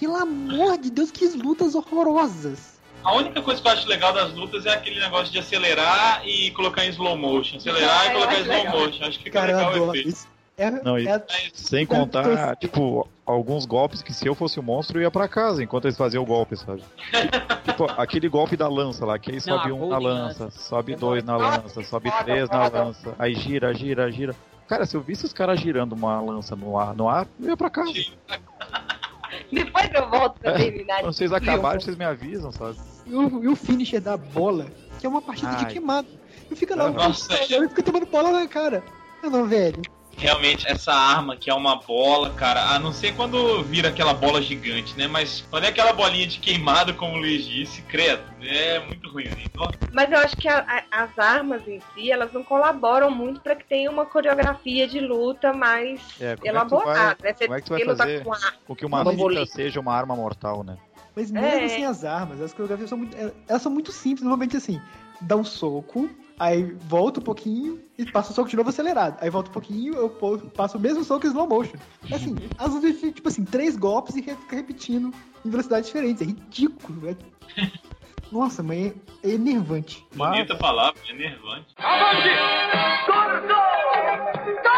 [0.00, 2.80] Pelo amor de Deus, que lutas horrorosas.
[3.04, 6.50] A única coisa que eu acho legal das lutas é aquele negócio de acelerar e
[6.52, 7.56] colocar em slow motion.
[7.58, 8.78] Acelerar É, e colocar em slow legal.
[8.80, 9.04] motion.
[9.04, 10.08] Acho que fica Cara, eu legal o adoro efeito.
[10.08, 10.28] isso.
[10.56, 11.24] É, Não, e- é-
[11.54, 15.62] Sem contar, tipo, alguns golpes que se eu fosse o monstro eu ia pra casa
[15.62, 16.82] enquanto eles faziam o golpe, sabe?
[17.64, 20.58] tipo, aquele golpe da lança lá, que aí sobe a um na lança, Lança.
[20.58, 24.36] sobe dois na lança, sobe três na lança, aí gira, gira, gira.
[24.68, 27.56] Cara, se eu visse os caras girando uma lança no ar, no ar, eu ia
[27.56, 27.92] pra casa.
[29.50, 31.00] Depois eu volto pra terminar.
[31.00, 32.76] Quando vocês acabarem, vocês me avisam, sabe?
[33.06, 34.66] e, o, e o finisher da bola,
[35.00, 35.72] que é uma partida de Ai.
[35.72, 36.08] queimado.
[36.50, 36.90] Eu fico lá.
[36.90, 38.82] Nossa, eu fico tomando bola na cara.
[39.22, 39.80] Eu não, velho.
[40.16, 44.40] Realmente, essa arma que é uma bola, cara, a não ser quando vira aquela bola
[44.40, 45.08] gigante, né?
[45.08, 49.24] Mas quando é aquela bolinha de queimado, como o Luiz disse, credo, é muito ruim.
[49.24, 49.48] Né?
[49.56, 53.40] Nossa, Mas eu acho que a- a- as armas em si, elas não colaboram muito
[53.40, 57.18] pra que tenha uma coreografia de luta mais É, como é que tu elaborada.
[57.20, 57.34] vai- né?
[57.36, 58.54] Você como é que tu vai fazer com ar.
[58.66, 59.46] Com que uma fita bolita.
[59.46, 60.76] seja uma arma mortal, né?
[61.16, 61.68] Mas mesmo É.
[61.68, 63.16] sem as armas, as coreografias são muito.
[63.16, 64.80] é, Elas são muito simples, normalmente assim.
[65.20, 66.08] Dá um soco,
[66.38, 69.16] aí volta um pouquinho e passa o soco de novo acelerado.
[69.20, 70.08] Aí volta um pouquinho, eu
[70.54, 71.76] passo o mesmo soco em slow motion.
[72.12, 75.12] Assim, às vezes tipo assim, três golpes e fica repetindo
[75.44, 76.22] em velocidades diferentes.
[76.22, 77.08] É ridículo.
[77.08, 77.16] é-
[78.32, 80.06] Nossa, mas é, é enervante.
[80.14, 81.66] bonita palavra, é nervante.
[81.76, 82.28] Avante!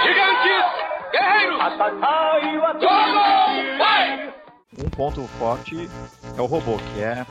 [0.03, 0.65] Gigantes!
[1.13, 1.59] Guerreiros!
[2.81, 3.79] Como?
[3.79, 4.35] Vai!
[4.85, 5.89] Um ponto forte
[6.37, 7.25] é o robô, que é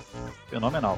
[0.49, 0.97] fenomenal.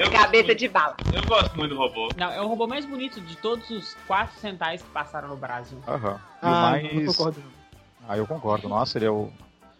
[0.00, 0.96] Eu Cabeça de bala.
[1.12, 2.10] eu gosto muito do robô.
[2.16, 5.78] Não, é o robô mais bonito de todos os quatro centais que passaram no Brasil.
[5.86, 6.18] Aham.
[6.40, 7.04] Ah, mais.
[7.04, 7.40] concordo.
[7.40, 8.08] não.
[8.08, 8.66] Ah, eu concordo.
[8.66, 9.28] Nossa, ele é o.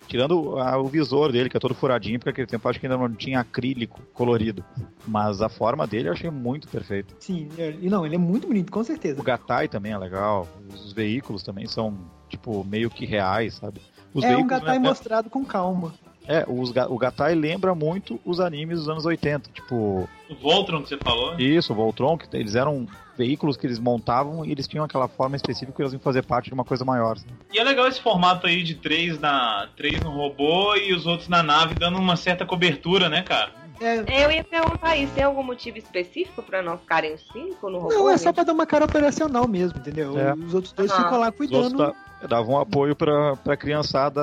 [0.06, 2.84] Tirando ah, o visor dele, que é todo furadinho, porque naquele tempo eu acho que
[2.86, 4.62] ainda não tinha acrílico colorido.
[5.06, 7.14] Mas a forma dele eu achei muito perfeita.
[7.18, 9.20] Sim, é- e não, ele é muito bonito, com certeza.
[9.22, 10.46] O Gatai também é legal.
[10.68, 11.96] Os veículos também são,
[12.28, 13.80] tipo, meio que reais, sabe?
[14.12, 15.94] Os é um gatai né, mostrado com calma.
[16.26, 19.50] É, os, o Gatai lembra muito os animes dos anos 80.
[19.52, 21.34] Tipo, O Voltron que você falou.
[21.38, 25.34] isso, o Voltron, que eles eram veículos que eles montavam e eles tinham aquela forma
[25.36, 27.12] específica que eles iam fazer parte de uma coisa maior.
[27.16, 27.26] assim.
[27.52, 31.28] E é legal esse formato aí de três, na, três no robô e os outros
[31.28, 33.52] na nave, dando uma certa cobertura, né, cara?
[33.80, 37.78] É, Eu ia perguntar isso, tem algum motivo específico pra não ficarem os cinco no
[37.78, 37.94] robô?
[37.94, 40.18] não, é só pra dar uma cara operacional mesmo, entendeu?
[40.18, 40.34] É.
[40.34, 41.02] Os outros dois Aham.
[41.04, 42.28] ficam lá Os outros cuidando.
[42.28, 44.20] da- davam apoio pra, pra criançada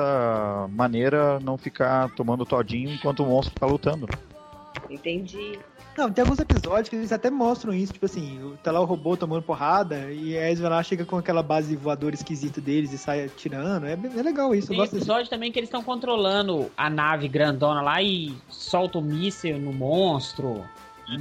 [0.70, 4.08] maneira não ficar tomando todinho enquanto o monstro tá lutando.
[4.88, 5.58] Entendi.
[5.96, 9.16] Não, tem alguns episódios que eles até mostram isso, tipo assim, tá lá o robô
[9.16, 13.24] tomando porrada e a Ezra lá chega com aquela base voadora esquisita deles e sai
[13.24, 13.84] atirando.
[13.84, 15.02] É, bem- é legal isso, Tem gosto desse.
[15.02, 19.72] episódio também que eles estão controlando a nave grandona lá e soltam o míssil no
[19.72, 20.64] monstro.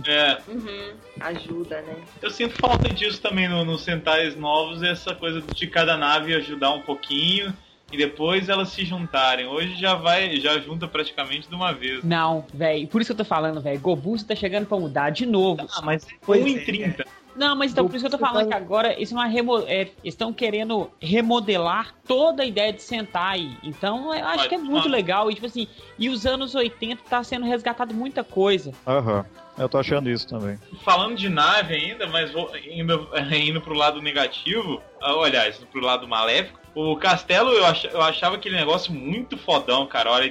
[0.05, 0.93] É, Uhum.
[1.21, 1.95] Ajuda, né?
[2.21, 6.71] eu sinto falta disso também no- nos Sentais novos, essa coisa de cada nave ajudar
[6.71, 7.53] um pouquinho
[7.91, 9.47] e depois elas se juntarem.
[9.47, 12.03] Hoje já vai, já junta praticamente de uma vez.
[12.03, 12.85] Não, velho.
[12.88, 13.79] Por isso que eu tô falando, velho.
[13.79, 15.65] Gobuso tá chegando pra mudar de novo.
[15.73, 16.49] Ah, mas Pois 1 é.
[16.51, 17.05] em 30.
[17.38, 19.59] Não, mas então, por isso que eu tô falando que agora isso é uma remo...
[19.67, 23.57] é, estão querendo remodelar toda a ideia de Sentai.
[23.63, 25.29] Então, eu acho que é muito legal.
[25.29, 25.67] E, tipo assim,
[25.99, 28.71] e os anos 80 tá sendo resgatado muita coisa.
[28.88, 29.23] Aham.
[29.57, 30.57] Eu tô achando isso também.
[30.83, 36.07] Falando de nave ainda, mas vou, indo, indo pro lado negativo, ah, aliás, pro lado
[36.07, 40.09] maléfico, o castelo eu, ach, eu achava aquele negócio muito fodão, cara.
[40.09, 40.29] A hora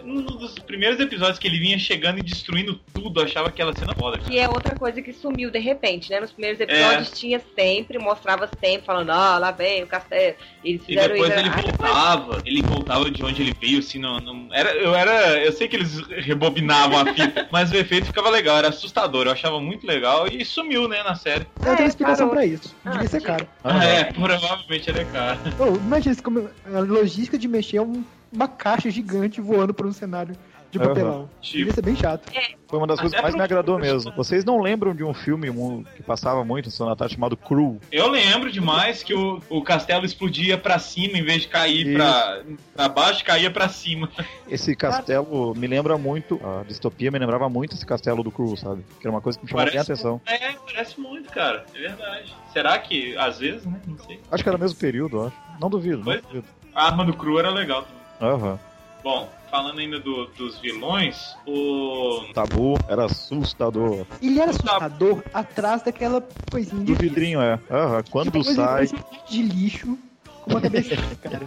[0.00, 0.18] que ele.
[0.18, 3.94] Um dos primeiros episódios que ele vinha chegando e destruindo tudo, eu achava aquela cena
[3.94, 4.18] foda.
[4.18, 6.20] Que é outra coisa que sumiu de repente, né?
[6.20, 7.14] Nos primeiros episódios É.
[7.14, 10.36] tinha sempre, mostrava sempre, falando, ah, lá vem o castelo.
[10.64, 14.18] Eles E depois ele Ah, depois- voltava, ele voltava de onde ele veio, assim, não,
[14.20, 18.30] não- era, eu era, eu sei que eles rebobinavam a fita, mas o efeito ficava
[18.30, 21.46] legal, era assustador, eu achava muito legal e sumiu, né, na série.
[21.64, 22.42] Eu tenho É, explicação parou.
[22.42, 22.74] pra isso.
[22.84, 23.48] Ah, Devia ser caro.
[23.64, 25.40] Ah, é, provavelmente ele é caro.
[25.58, 30.34] Ô, imagina como a logística de mexer um- uma caixa gigante voando por um cenário
[30.70, 31.28] de papelão.
[31.40, 31.58] Tipo.
[31.58, 32.30] Devia ser bem chato.
[32.68, 34.12] Foi uma das Até coisas que mais me agradou mesmo.
[34.12, 35.48] Vocês não lembram de um filme
[35.96, 37.80] que passava muito no da Tarde chamado Crew?
[37.90, 42.42] Eu lembro demais que o, o castelo explodia pra cima em vez de cair pra,
[42.72, 44.08] pra baixo, caía pra cima.
[44.48, 48.84] Esse castelo me lembra muito, a distopia me lembrava muito esse castelo do Crew, sabe?
[49.00, 50.20] Que era uma coisa que me chamou bem a Parece- atenção.
[50.24, 52.32] É, parece muito, cara, é verdade.
[52.52, 54.20] Será que, às vezes, né, não sei.
[54.30, 55.36] Acho que era o mesmo período, acho.
[55.60, 56.22] Não duvido, não Pois.
[56.22, 56.44] duvido.
[56.72, 57.99] A arma do cru era legal também.
[58.20, 58.58] Aham.
[59.02, 62.24] Bom, falando ainda do- dos vilões, o...
[62.34, 64.06] Tabu era assustador.
[64.20, 67.58] Ele era assustador atrás daquela coisinha de Do vidrinho, é.
[67.70, 68.02] Aham.
[68.10, 68.86] Quando Tipo, sai.
[69.28, 69.98] de lixo
[70.42, 71.46] com uma cabeça, cara.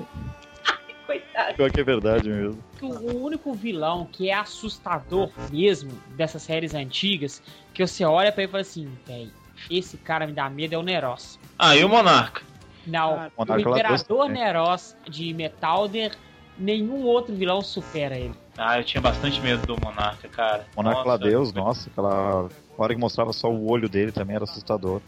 [1.05, 1.53] Coitado.
[1.55, 2.63] Pior que é verdade mesmo.
[2.81, 7.41] o único vilão que é assustador mesmo dessas séries antigas,
[7.73, 9.29] que você olha pra ele e fala assim, véi,
[9.69, 11.37] esse cara me dá medo é o Neros.
[11.59, 12.41] Ah, e o Monarca?
[12.87, 14.33] Não, Ah, o Monarca Imperador né?
[14.45, 16.15] Neros de Metalder,
[16.57, 18.35] nenhum outro vilão supera ele.
[18.57, 20.67] Ah, eu tinha bastante medo do Monarca, cara.
[20.75, 21.09] Monarca Nossa.
[21.09, 22.47] Ladeus, nossa, aquela
[22.77, 25.01] hora que mostrava só o olho dele também era assustador.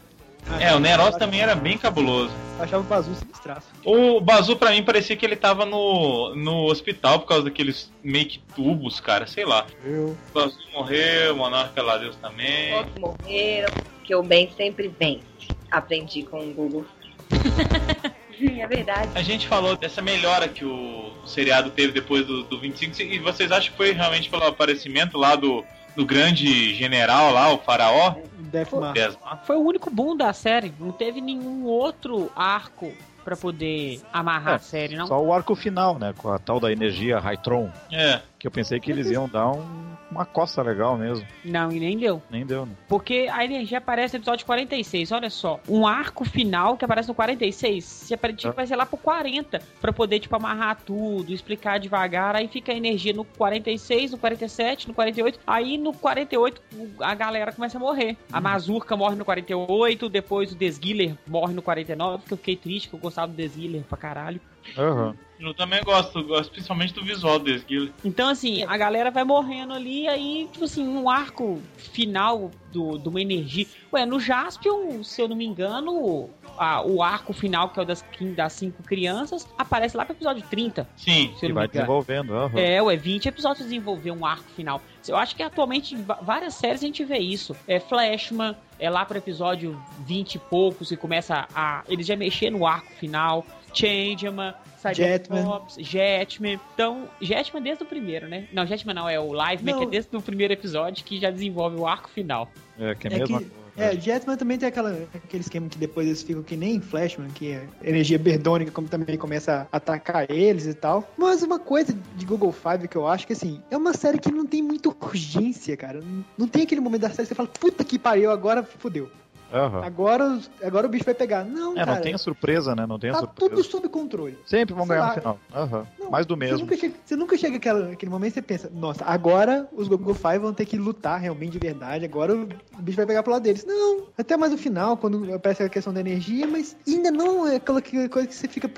[0.60, 2.30] É, o Neros também era bem cabuloso.
[2.56, 3.66] Eu achava o Bazu sinistraço.
[3.84, 8.26] O Bazu, pra mim, parecia que ele tava no, no hospital por causa daqueles meio
[8.26, 9.66] que tubos, cara, sei lá.
[9.84, 10.16] Eu.
[10.30, 12.76] O Bazu morreu, o Monarca Ladeus também.
[12.76, 13.74] Todos morreram,
[14.04, 15.24] que o bem sempre vence.
[15.70, 16.84] Aprendi com o Google.
[18.40, 19.10] é verdade.
[19.14, 23.50] A gente falou dessa melhora que o seriado teve depois do, do 25, e vocês
[23.52, 25.64] acham que foi realmente pelo aparecimento lá do,
[25.94, 28.14] do grande general lá, o faraó?
[28.38, 29.42] Desmar?
[29.44, 32.92] Foi o único boom da série, não teve nenhum outro arco
[33.24, 35.06] pra poder amarrar É, a série, não?
[35.08, 36.14] Só o arco final, né?
[36.16, 37.70] Com a tal da energia Hytron.
[37.90, 38.20] É.
[38.38, 39.85] Que eu pensei que eles iam dar um-
[40.16, 41.26] uma costa legal mesmo.
[41.44, 42.22] Não, e nem deu.
[42.30, 42.72] Nem deu, né?
[42.88, 45.12] Porque a energia aparece no episódio 46.
[45.12, 47.84] Olha só, um arco final que aparece no 46.
[47.84, 52.34] Se aparentemente vai ser lá pro 40 pra poder, tipo, amarrar tudo, explicar devagar.
[52.36, 55.38] Aí fica a energia no 46, no 47, no 48.
[55.46, 58.16] Aí no 48 o- a galera começa a morrer.
[58.32, 62.24] A Mazurka morre no 48, depois o Desguiller morre no 49.
[62.26, 64.40] Que eu fiquei triste, que eu gostava do Desguiller pra caralho.
[64.76, 65.14] Aham.
[65.38, 67.92] Eu também gosto, gosto principalmente do visual do Esguilo.
[68.02, 73.06] Então, assim, a galera vai morrendo ali, aí, tipo assim, um arco final do, de
[73.06, 73.66] uma energia.
[73.92, 77.84] Ué, no Jaspion, se eu não me engano, a- o arco final, que é o
[77.84, 78.02] das,
[78.34, 80.88] das cinco crianças, aparece lá pro episódio 30.
[80.96, 81.34] Sim.
[81.38, 82.34] Se eu E vai desenvolvendo.
[82.34, 82.58] aham.
[82.58, 84.80] É, ué, 20 episódios desenvolver um arco final.
[85.06, 87.54] Eu acho que atualmente várias séries a gente vê isso.
[87.68, 91.82] É Flashman, é lá pro episódio 20 e poucos e começa a.
[91.88, 93.44] Eles já mexer no arco final.
[93.76, 94.54] Changeman.
[94.78, 96.60] Cybercops, Jetman.
[96.74, 98.46] Então, Jetman desde o primeiro, né?
[98.52, 99.78] Não, Jetman não, é o Liveman, Não.
[99.80, 102.48] que é desde o primeiro episódio que já desenvolve o arco final.
[102.78, 103.38] É, que é, É mesmo.
[103.40, 103.46] que-
[103.78, 107.52] É, Jetman também tem aquela, aquele esquema que depois eles ficam que nem Flashman, que
[107.52, 111.06] é energia berdônica, como também começa a atacar eles e tal.
[111.14, 114.30] Mas uma coisa de Google Five que eu acho que, assim, é uma série que
[114.32, 116.00] não tem muita urgência, cara.
[116.00, 119.10] Não, não tem aquele momento da série que você fala, puta que pariu, agora fodeu.
[119.52, 119.84] Aham.
[119.84, 121.44] Agora, agora o bicho vai pegar.
[121.44, 121.94] Não, É, cara.
[121.94, 122.86] não tem a surpresa, né?
[122.86, 123.50] Não tem a tá surpresa.
[123.50, 124.36] tudo sob controle.
[124.44, 125.08] Sempre vão Sei ganhar lá.
[125.14, 125.38] no final.
[125.54, 125.86] Aham.
[125.98, 126.58] Não, Mais do Você mesmo.
[126.58, 130.14] nunca chega, você nunca chega aquela, aquele momento e você pensa, nossa, agora os Google
[130.14, 132.46] Five vão ter que lutar realmente de verdade, agora o
[132.80, 133.64] bicho vai pegar pro lado deles.
[133.64, 137.56] Não, até mais no final, quando aparece a questão da energia, mas ainda não é
[137.56, 138.68] aquela que- coisa que você fica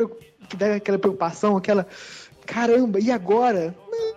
[0.48, 1.86] que dá aquela preocupação, aquela
[2.46, 3.74] caramba, e agora?
[3.90, 4.14] Não,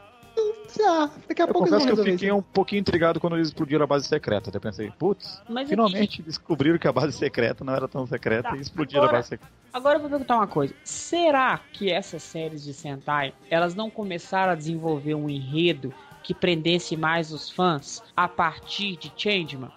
[0.77, 2.37] já, daqui a Eu pouco eles confesso vão que eu fiquei isso.
[2.37, 4.49] um pouquinho intrigado quando eles explodiram a base secreta.
[4.49, 8.57] Até pensei, putz, Mas finalmente descobriram que a base secreta não era tão secreta Tá,
[8.57, 9.53] e explodiram agora- a base secreta.
[9.73, 10.73] Agora eu vou perguntar uma coisa.
[10.83, 15.93] Será que essas séries de Sentai, elas não começaram a desenvolver um enredo
[16.23, 19.71] que prendesse mais os fãs a partir de Changeman?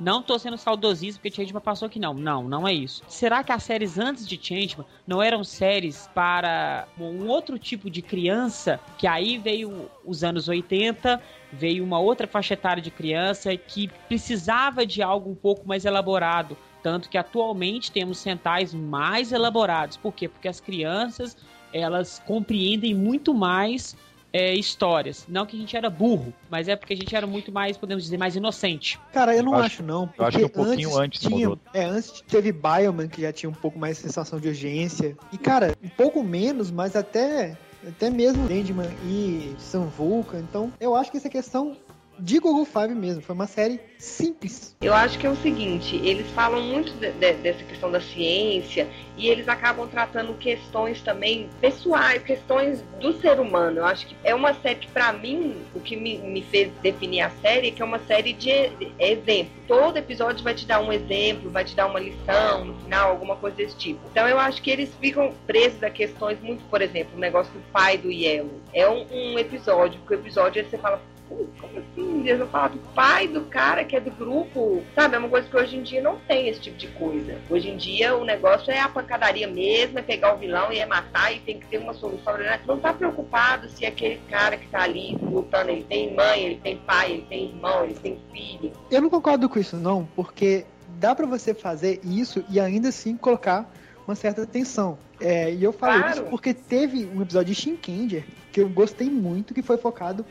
[0.00, 2.14] Não tô sendo saudosista porque Changeman passou aqui, não.
[2.14, 3.02] Não, não é isso.
[3.06, 8.00] Será que as séries antes de Changeman não eram séries para um outro tipo de
[8.00, 8.80] criança?
[8.96, 11.22] Que aí veio os anos 80,
[11.52, 16.56] veio uma outra faixa etária de criança que precisava de algo um pouco mais elaborado.
[16.82, 19.98] Tanto que atualmente temos centais mais elaborados.
[19.98, 20.28] Por quê?
[20.28, 21.36] Porque as crianças
[21.72, 23.96] elas compreendem muito mais
[24.32, 25.24] é, histórias.
[25.28, 28.04] Não que a gente era burro, mas é porque a gente era muito mais, podemos
[28.04, 28.98] dizer, mais inocente.
[29.12, 30.08] Cara, eu não Eu acho, acho- não.
[30.16, 31.58] eu acho que um pouquinho antes tinha, mudou.
[31.74, 35.16] É, antes teve Bioman, que já tinha um pouco mais de sensação de urgência.
[35.32, 37.56] E, cara, um pouco menos, mas até,
[37.86, 40.38] até mesmo Sandman e Sam Vulcan.
[40.40, 41.76] Então, eu acho que essa questão
[42.20, 43.22] de Google Five mesmo.
[43.22, 44.76] Foi uma série simples.
[44.80, 48.88] Eu acho que é o seguinte, eles falam muito de- de- dessa questão da ciência
[49.16, 53.78] e eles acabam tratando questões também pessoais, questões do ser humano.
[53.78, 57.20] Eu acho que é uma série que, pra mim, o que me, me fez definir
[57.22, 59.52] a série é que é uma série de e- exemplo.
[59.68, 63.36] Todo episódio vai te dar um exemplo, vai te dar uma lição no final, alguma
[63.36, 64.00] coisa desse tipo.
[64.10, 67.60] Então eu acho que eles ficam presos a questões muito, por exemplo, o negócio do
[67.72, 68.50] pai do Yellow.
[68.72, 71.00] É um, um episódio, que o episódio você fala,
[71.30, 72.20] "Pô, como assim?
[72.26, 74.82] Eles vão falar do pai do cara que é do grupo.
[74.94, 77.38] Sabe, é uma coisa que hoje em dia não tem esse tipo de coisa.
[77.48, 80.86] Hoje em dia o negócio é a pancadaria mesmo, é pegar o vilão e é
[80.86, 82.34] matar e tem que ter uma solução.
[82.66, 86.76] Não tá preocupado se aquele cara que tá ali lutando, ele tem mãe, ele tem
[86.78, 88.72] pai, ele tem irmão, ele tem filho.
[88.90, 90.66] Eu não concordo com isso, não, porque
[90.98, 93.72] dá pra você fazer isso e ainda assim colocar
[94.06, 94.98] uma certa tensão.
[95.20, 96.14] É, e eu falo Claro.
[96.14, 100.24] isso porque teve um episódio de Shinkenger que eu gostei muito, que foi focado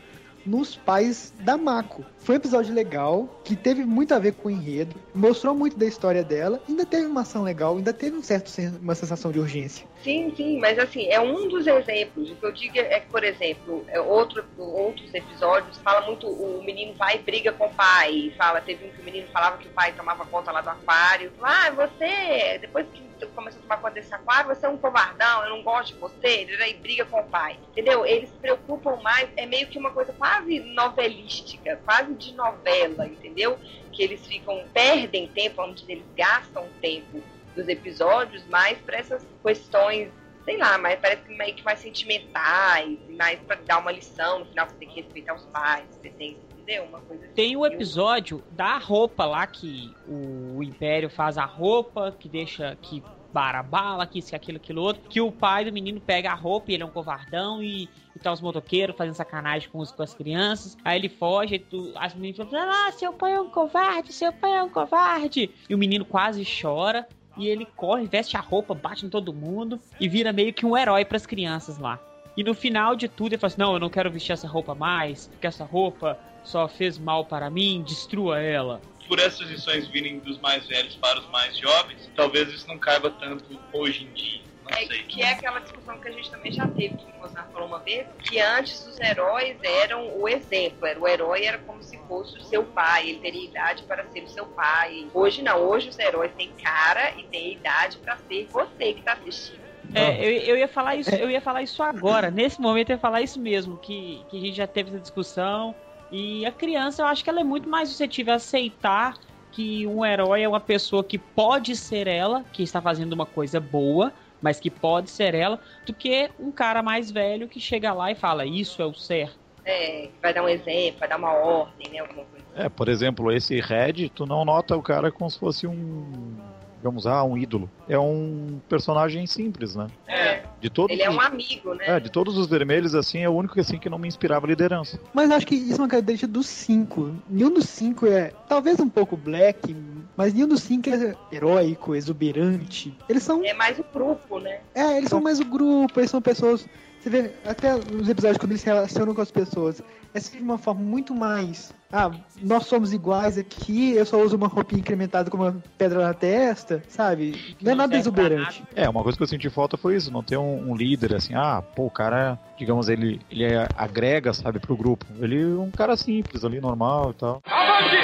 [0.46, 2.04] nos pais da Mako.
[2.18, 5.86] Foi um episódio legal, que teve muito a ver com o enredo, mostrou muito da
[5.86, 8.50] história dela, ainda teve uma ação legal, ainda teve um certo
[8.82, 9.86] uma sensação de urgência.
[10.04, 12.32] Sim, sim, mas assim, é um dos exemplos.
[12.32, 16.64] O que eu digo é que, por exemplo, é outro, outros episódios fala muito, o
[16.64, 18.34] menino vai e briga com o pai.
[18.38, 21.32] Fala, teve um que o menino falava que o pai tomava conta lá do aquário.
[21.42, 23.09] Ah, você, depois que
[23.40, 26.46] começou a tomar conta desse aquário, você é um covardão, eu não gosto de você,
[26.46, 27.58] e aí briga com o pai.
[27.72, 28.06] Entendeu?
[28.06, 33.58] Eles se preocupam mais, é meio que uma coisa quase novelística, quase de novela, entendeu?
[33.94, 37.22] Que eles ficam, perdem tempo, dizer, eles gastam tempo
[37.56, 40.12] dos episódios mais para essas questões,
[40.46, 44.46] sei lá, mas parece que meio que mais sentimentais, mais para dar uma lição, no
[44.46, 46.84] final você tem que respeitar os pais, você tem, entendeu?
[46.86, 47.34] Uma coisa assim.
[47.34, 52.78] Tem o Eu- episódio da roupa lá que o Império faz a roupa, que deixa
[52.82, 56.00] que para a bala, que isso, que aquilo, aquilo outro, que o pai do menino
[56.00, 59.70] pega a roupa e ele é um covardão e, e tá os motoqueiros fazendo sacanagem
[59.70, 60.78] com, os, com as crianças.
[60.84, 64.34] Aí ele foge, e tu, as meninas falam, ah, seu pai é um covarde, seu
[64.34, 65.50] pai é um covarde.
[65.70, 67.08] E o menino quase chora.
[67.38, 70.78] e ele corre, veste a roupa, bate em todo mundo e vira meio que um
[70.78, 72.00] herói pras crianças lá.
[72.36, 74.74] E no final de tudo ele fala assim: Não, eu não quero vestir essa roupa
[74.74, 78.82] mais, porque essa roupa só fez mal para mim, destrua ela.
[79.10, 83.10] Por essas lições virem dos mais velhos para os mais jovens, talvez isso não caiba
[83.10, 84.40] tanto hoje em dia.
[84.64, 85.02] Não É, sei.
[85.04, 87.80] que é aquela discussão que a gente também já teve, que o Mozart falou uma
[87.80, 92.38] vez, que antes os heróis eram o exemplo, era, o herói era como se fosse
[92.38, 95.08] o seu pai, ele teria idade para ser o seu pai.
[95.12, 99.14] Hoje não, hoje os heróis têm cara e têm idade para ser você que está
[99.14, 99.60] assistindo.
[99.96, 102.30] É, eu, eu ia falar isso, eu ia falar isso agora.
[102.30, 105.74] Nesse momento eu ia falar isso mesmo, que, que a gente já teve essa discussão.
[106.12, 109.18] E a criança, eu acho que ela é muito mais suscetível a aceitar
[109.52, 113.60] que um herói é uma pessoa que pode ser ela, que está fazendo uma coisa
[113.60, 118.12] boa, mas que pode ser ela, do que um cara mais velho que chega lá
[118.12, 119.38] e fala, isso é o certo.
[119.66, 122.00] É, vai dar um exemplo, vai dar uma ordem, né?
[122.00, 122.46] Alguma coisa.
[122.56, 126.38] É, por exemplo, esse Red, tu não nota o cara como se fosse um.
[126.80, 127.70] Digamos, ah, um ídolo.
[127.90, 129.88] É um personagem simples, né?
[130.08, 131.84] É, De todos ele é um amigo, né?
[131.88, 134.98] É, de todos os vermelhos, assim, é o único assim que não me inspirava liderança.
[135.14, 137.14] Mas acho que isso é uma característica dos cinco.
[137.30, 139.76] Nenhum dos cinco é, talvez um pouco black,
[140.16, 142.94] mas nenhum dos cinco é heróico, exuberante.
[143.10, 144.60] Eles são, É mais o grupo, né?
[144.74, 146.66] é, eles são mais o grupo, eles são pessoas.
[147.00, 149.82] Você vê até nos episódios quando eles se relacionam com as pessoas,
[150.14, 151.74] é sempre de uma forma muito mais.
[151.92, 156.14] Ah, nós somos iguais aqui, eu só uso uma roupinha incrementada com uma pedra na
[156.14, 157.56] testa, sabe?
[157.62, 158.64] Não é nada exuberante.
[158.76, 161.34] É, uma coisa que eu senti falta foi isso, não ter um, um líder assim,
[161.36, 165.06] ah, pô, o cara, digamos, ele, ele é- agrega, sabe, pro grupo.
[165.20, 167.42] Ele é um cara simples ali, normal e tal.
[167.48, 167.96] Avante!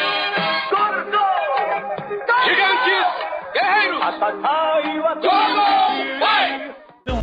[2.45, 3.05] Gigantes!
[3.53, 3.99] Guerreiros!
[5.21, 5.44] Gogo!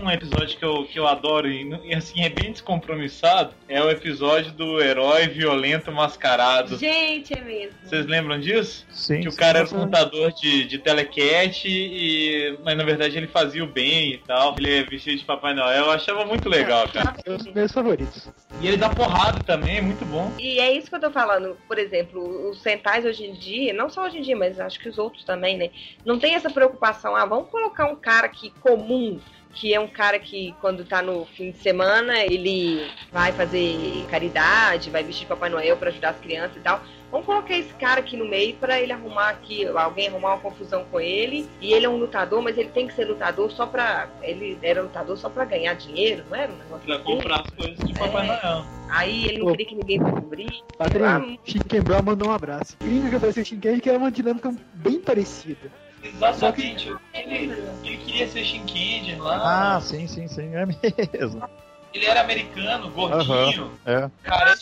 [0.03, 3.55] Um episódio que eu, que eu adoro e, e, assim é bem descompromissado.
[3.69, 6.77] É o episódio do herói violento mascarado.
[6.77, 7.79] Gente, é mesmo.
[7.85, 8.85] Vocês lembram disso?
[8.91, 9.21] Sim.
[9.21, 12.59] Que o sim, cara era um lutador de, de telecat e.
[12.65, 14.57] Mas na verdade ele fazia o bem e tal.
[14.59, 15.85] Ele é vestido de Papai Noel.
[15.85, 17.15] Eu achava muito legal, cara.
[17.25, 18.29] É um dos meus favoritos.
[18.61, 20.33] E ele dá porrada também, é muito bom.
[20.39, 21.57] E é isso que eu tô falando.
[21.69, 24.89] Por exemplo, os centais hoje em dia, não só hoje em dia, mas acho que
[24.89, 25.71] os outros também, né?
[26.05, 27.15] Não tem essa preocupação.
[27.15, 29.21] Ah, vamos colocar um cara aqui comum,
[29.55, 34.91] que é um cara que quando tá no fim de semana, ele vai fazer caridade,
[34.91, 36.81] vai vestir Papai Noel pra ajudar as crianças e tal.
[37.11, 40.85] Vamos colocar esse cara aqui no meio pra ele arrumar aqui, alguém arrumar uma confusão
[40.91, 41.47] com ele.
[41.61, 44.09] E ele é um lutador, mas ele tem que ser lutador só pra.
[44.23, 47.05] Ele era lutador só pra ganhar dinheiro, não era um negócio Pra assim?
[47.05, 48.27] comprar as coisas de Papai É.
[48.29, 48.65] Noel.
[48.89, 50.63] Aí ele não queria que ninguém descobrisse.
[50.79, 52.77] Padrinho, Chicken Brown mandou um abraço.
[52.81, 55.71] Gringa que apareceu o Chicken que é uma dinâmica bem parecida.
[56.03, 56.95] Exatamente.
[57.15, 57.53] Ele,
[57.85, 59.77] ele queria ser Shinkendi lá.
[59.77, 61.43] Ah, sim, sim, sim, é mesmo.
[61.95, 64.11] Ele era americano, gordinho, É.
[64.25, 64.59] careca.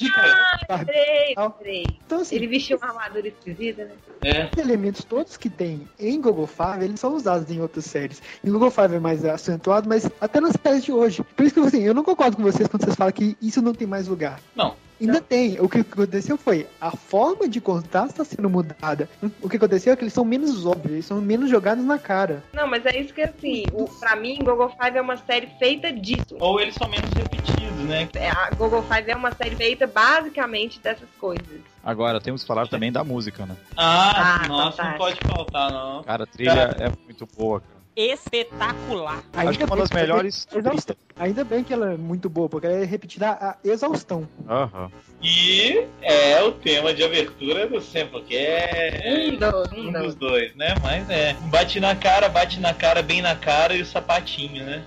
[0.69, 1.45] Lembrei, Não.
[1.45, 1.87] lembrei.
[2.05, 3.93] Então, assim, Ele vestiu uma armadura esquisita, né?
[4.23, 4.51] É.
[4.53, 8.21] Os elementos todos que tem em Google Five, eles são usados em outras séries.
[8.45, 11.23] Em Google Five é mais acentuado, mas até nas séries de hoje.
[11.23, 13.73] Por isso que assim, eu não concordo com vocês quando vocês falam que isso não
[13.75, 14.41] tem mais lugar.
[14.57, 14.75] Não.
[15.01, 15.59] Ainda tem.
[15.61, 19.09] O que aconteceu foi a forma de contar está sendo mudada.
[19.41, 22.43] O que aconteceu é que eles são menos óbvios, eles são menos jogados na cara.
[22.53, 25.91] Não, mas é isso que assim, o, pra mim, Google Five é uma série feita
[25.93, 26.37] disso.
[26.39, 28.09] Ou eles são menos repetidos, né?
[28.15, 31.47] É, A Google Five é uma série feita basicamente dessas coisas.
[31.83, 33.57] Agora, temos que falar também da música, né?
[33.77, 34.99] Ah, Ah, nossa, não fantástico.
[34.99, 36.03] pode faltar, não.
[36.03, 37.80] Cara, a trilha é muito boa, cara.
[37.97, 39.23] Espetacular.
[39.33, 40.47] Acho que é uma das melhores.
[40.55, 40.97] Exaustão.
[41.19, 44.27] Ainda bem que ela é muito boa, porque ela é repetida a exaustão.
[44.49, 44.91] Aham.
[45.23, 49.07] E é o tema de abertura do Samplecast.
[49.07, 50.05] Um, dois, um, Um dois.
[50.07, 50.79] dos dois, né?
[50.83, 51.35] Mas é.
[51.51, 54.83] Bate na cara, bate na cara, bem na cara e o sapatinho, né?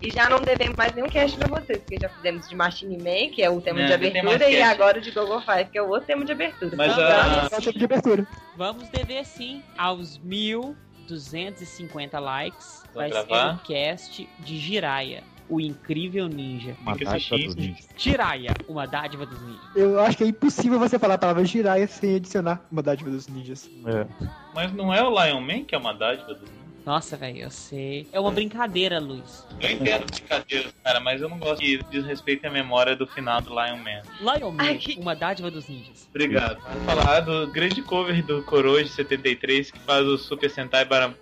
[0.00, 3.30] E já não devemos mais nenhum cast pra vocês, porque já fizemos de Machine Man,
[3.32, 5.82] que é o tema É, de abertura, e agora o de Google Five, que é
[5.82, 6.74] o outro tema de abertura.
[6.76, 8.26] Mas Então, a- É o tempo de abertura.
[8.56, 10.18] Vamos dever sim aos
[11.08, 12.82] 1250 likes.
[12.94, 13.54] Vai Vai ser gravar?
[13.54, 16.76] o cast de Jiraya, o incrível ninja.
[16.80, 17.88] Uma dádiva dos ninjas.
[17.96, 19.76] Jiraya, uma dádiva dos ninjas.
[19.76, 23.28] Eu acho que é impossível você falar a palavra Jiraiya sem adicionar uma dádiva dos
[23.28, 23.68] ninjas.
[23.86, 24.06] É.
[24.54, 26.61] Mas não é o Lion Man que é uma dádiva do mundo?
[26.84, 28.08] Nossa, velho, eu sei.
[28.12, 29.46] É uma brincadeira, Luiz.
[29.60, 33.50] Eu entendo brincadeiras, cara, mas eu não gosto que desrespeite a memória do final do
[33.50, 34.02] Lion Man.
[34.20, 36.08] Lion Man, Ai, que- uma dádiva dos ninjas.
[36.10, 36.60] Obrigado.
[36.60, 41.14] Vamos falar do grande cover do Coroa de 73 que faz o Super Sentai Bara...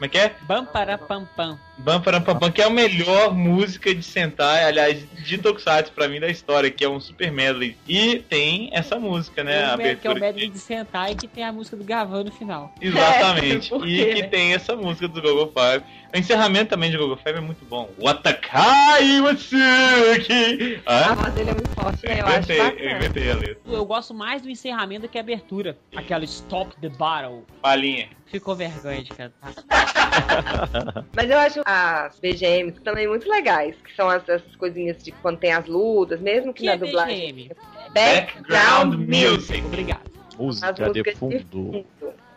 [0.00, 0.34] Como é que é?
[0.48, 1.58] Bam para pam pam.
[1.76, 6.08] Bam Param Pam Pam, que é a melhor música de Sentai, aliás, de Tokusatsu pra
[6.08, 7.74] mim da história, que é um super medley.
[7.88, 9.64] E tem essa música, né?
[9.64, 11.84] a O me- que é o abertura medley de Sentai que tem a música do
[11.84, 12.74] Gavan no final.
[12.80, 13.66] Exatamente.
[13.66, 14.28] É, por e quê, que né?
[14.28, 15.84] tem essa música do Gogo Five.
[16.14, 17.88] O encerramento também de Gogo Five é muito bom.
[17.98, 20.80] Watakai Watsuki!
[20.86, 22.14] A Ah, voz dele é muito forte, né?
[22.14, 23.58] eu Eu acho inventei, eu inventei a letra.
[23.66, 25.78] Eu gosto mais do encerramento do que a abertura.
[25.96, 27.44] Aquela Stop the Battle.
[27.62, 28.08] Palhinha.
[28.30, 29.52] Ficou vergonha de cantar.
[31.14, 35.38] Mas eu acho as BGMs também muito legais, que são as- essas coisinhas de quando
[35.38, 37.32] tem as lutas, mesmo que, Que na é dublagem.
[37.34, 37.50] BGM?
[37.92, 39.60] Background Music.
[39.66, 40.10] Obrigado.
[40.38, 41.84] Música As de fundo.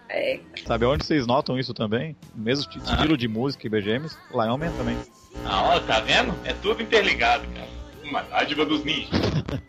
[0.09, 2.15] É, Sabe onde vocês notam isso também?
[2.35, 2.93] O mesmo Ah.
[2.93, 4.97] estilo de música e BGMs, Lion Man também.
[5.45, 6.33] Ah, ó, tá vendo?
[6.45, 7.82] É tudo interligado, cara.
[8.14, 9.09] Uma dádiva dos ninjas.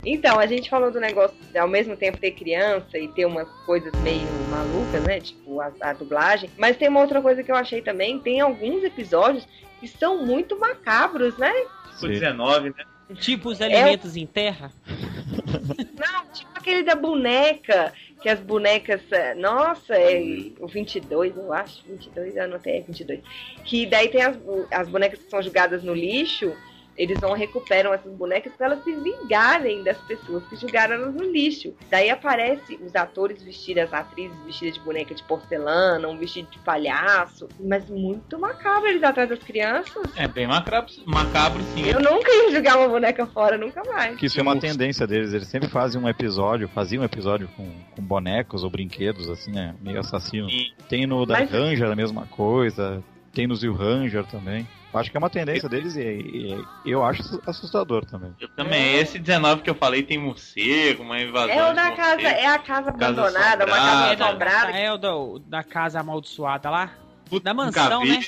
[0.05, 3.49] Então, a gente falou do negócio de ao mesmo tempo ter criança e ter umas
[3.65, 5.19] coisas meio malucas, né?
[5.19, 6.51] Tipo a, a dublagem.
[6.59, 9.49] Mas tem uma outra coisa que eu achei também: tem alguns episódios
[9.81, 11.51] que são muito macabros, né?
[11.95, 12.85] Ficou 19, né?
[13.15, 14.71] Tipo os alimentos em terra.
[15.97, 19.01] Não, tipo aquele da boneca, que as bonecas.
[19.11, 20.21] eh, Nossa, é
[20.61, 21.83] o 22, eu acho.
[21.87, 23.21] 22, eu anotei, é 22.
[23.65, 24.37] Que daí tem as,
[24.71, 26.53] as bonecas que são jogadas no lixo.
[26.97, 31.25] Eles vão recuperam essas bonecas para elas se vingarem das pessoas que jogaram elas no
[31.25, 31.75] lixo.
[31.91, 36.59] Daí aparece os atores vestidos, as atrizes vestidas de boneca de porcelana, um vestido de
[36.61, 40.05] palhaço, mas muito macabro eles atrás das crianças.
[40.17, 41.87] É bem macabro, macabro sim.
[41.89, 44.17] Eu nunca ia jogar uma boneca fora, nunca mais.
[44.17, 45.33] Que isso é uma tendência deles.
[45.33, 49.75] Eles sempre fazem um episódio, faziam um episódio com, com bonecos ou brinquedos, assim, né?
[49.81, 50.49] Meio assassino.
[50.49, 50.71] Sim.
[50.89, 53.03] Tem no da Mas- Ranger a mesma coisa.
[53.33, 54.67] Tem no Zil Ranger também.
[54.95, 58.35] Acho que é uma tendência deles e, e- e eu acho assustador também.
[58.41, 58.95] Eu também.
[58.97, 61.55] Esse 19 que eu falei tem morcego, uma invasão.
[61.55, 64.71] É o da é casa, é a casa abandonada, uma casa É da, assombrada.
[64.79, 66.93] é o do- da casa amaldiçoada lá.
[67.29, 68.21] Puta, da mansão, né?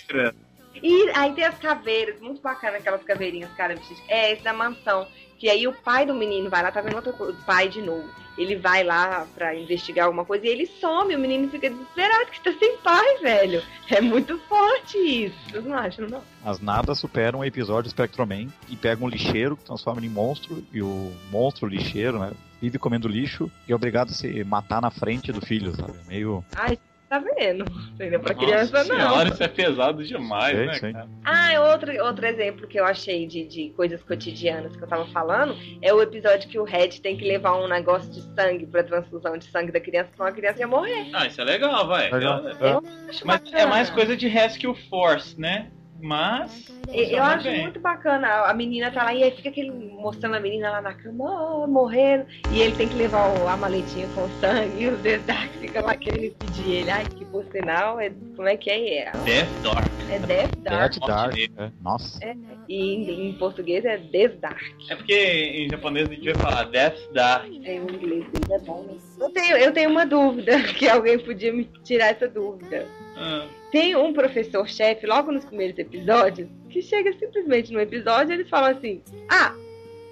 [0.82, 3.74] E aí tem as caveiras, muito bacana aquelas caveirinhas, cara.
[3.76, 4.02] vestidas.
[4.08, 5.06] É, esse da mansão.
[5.38, 8.08] Que aí o pai do menino vai lá, tá vendo outro co- pai de novo.
[8.38, 11.14] Ele vai lá pra investigar alguma coisa e ele some.
[11.14, 13.62] O menino fica desesperado, que tá sem pai, velho.
[13.90, 15.36] É muito forte isso.
[15.50, 16.22] Vocês não acham, não?
[16.44, 20.82] As nada superam o episódio Spectroman e pegam um lixeiro que transforma em monstro e
[20.82, 22.32] o monstro lixeiro, né?
[22.60, 25.94] Vive comendo lixo e é obrigado a se matar na frente do filho, sabe?
[26.06, 26.44] Meio.
[26.54, 26.78] Ai,
[27.08, 27.64] tá vendo?
[27.94, 28.20] Entendeu?
[28.20, 28.96] Pra Nossa criança, não.
[28.96, 30.92] senhora, isso é pesado demais, Sei, né, sei.
[30.92, 31.08] cara?
[31.24, 35.06] Ah, é outro, outro exemplo que eu achei de, de coisas cotidianas que eu tava
[35.06, 38.82] falando é o episódio que o Red tem que levar um negócio de sangue pra
[38.82, 41.10] transfusão de sangue da criança, senão a criança ia morrer.
[41.12, 42.10] Ah, isso é legal, vai.
[42.10, 42.46] Legal.
[42.48, 42.80] É.
[43.06, 43.58] Mas bacana.
[43.58, 45.70] é mais coisa de Rescue Force, né?
[46.00, 46.66] Mas.
[46.92, 47.62] Eu, acho bem.
[47.62, 48.28] muito bacana.
[48.44, 52.26] A menina tá lá e aí fica aquele mostrando a menina lá na cama, morrendo.
[52.50, 54.82] E ele tem que levar o- a maletinha com sangue.
[54.84, 56.90] E o The Dark fica lá querendo impedir ele.
[56.90, 58.98] Ai, que por sinal, é, como é que é?
[59.08, 59.86] É, Death Dark.
[60.08, 60.92] é Death Dark.
[60.92, 61.36] Death Dark.
[61.58, 61.70] É.
[61.82, 62.20] Nossa.
[62.68, 64.62] E em, em português é Death Dark.
[64.88, 67.46] É porque em japonês a gente vai falar Death Dark.
[67.64, 68.96] É, o inglês é bom, né?
[69.18, 72.86] Eu tenho, eu tenho uma dúvida, que alguém podia me tirar essa dúvida.
[73.16, 78.48] Ah, Tem um professor-chefe, logo nos primeiros episódios, que chega simplesmente no episódio e eles
[78.48, 79.54] falam assim: Ah,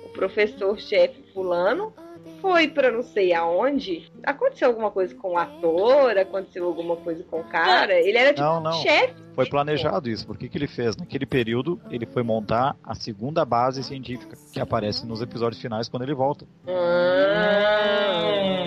[0.04, 1.92] o professor-chefe fulano
[2.40, 4.10] foi pra não sei aonde.
[4.22, 7.94] Aconteceu alguma coisa com o ator, aconteceu alguma coisa com o cara.
[7.94, 8.72] Ele era tipo Não, não.
[8.82, 9.14] chefe.
[9.34, 10.26] Foi planejado isso.
[10.26, 10.96] Por que, que ele fez?
[10.96, 16.02] Naquele período, ele foi montar a segunda base científica, que aparece nos episódios finais quando
[16.04, 16.46] ele volta.
[16.68, 18.63] Ah.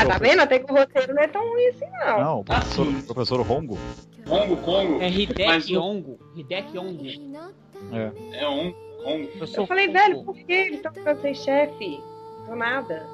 [0.00, 0.40] Ah, tá vendo?
[0.40, 2.20] Até que o roteiro não é tão ruim assim, não.
[2.20, 3.78] Não, o professor, o professor Hongo.
[4.26, 4.96] Congo, Congo.
[5.00, 6.18] É Mas Hideki o- Ongo.
[6.36, 7.04] Hideki Ongo.
[7.92, 8.40] É.
[8.40, 8.72] É um
[9.02, 9.28] Congo.
[9.40, 9.98] Eu, Eu falei, Ongo.
[9.98, 12.00] velho, por que eles estão ficando sem chefe?
[12.46, 13.06] Do nada.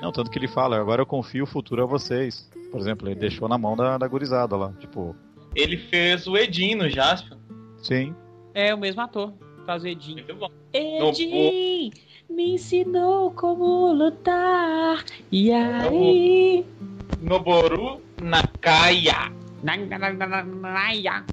[0.00, 2.48] Não, tanto que ele fala, agora eu confio o futuro a vocês.
[2.70, 4.72] Por exemplo, ele deixou na mão da, da gurizada lá.
[4.80, 5.14] Tipo,
[5.54, 7.36] Ele fez o Edin no Jasper.
[7.82, 8.14] sim.
[8.52, 9.32] É o mesmo ator.
[9.66, 10.14] Faz o Edin.
[10.14, 10.48] Muito bom.
[10.72, 11.90] Edin
[12.28, 15.04] me ensinou como lutar.
[15.30, 16.64] E aí.
[17.22, 19.32] Noboru Nakaya.
[19.62, 21.24] Na- na- na- na- na- na-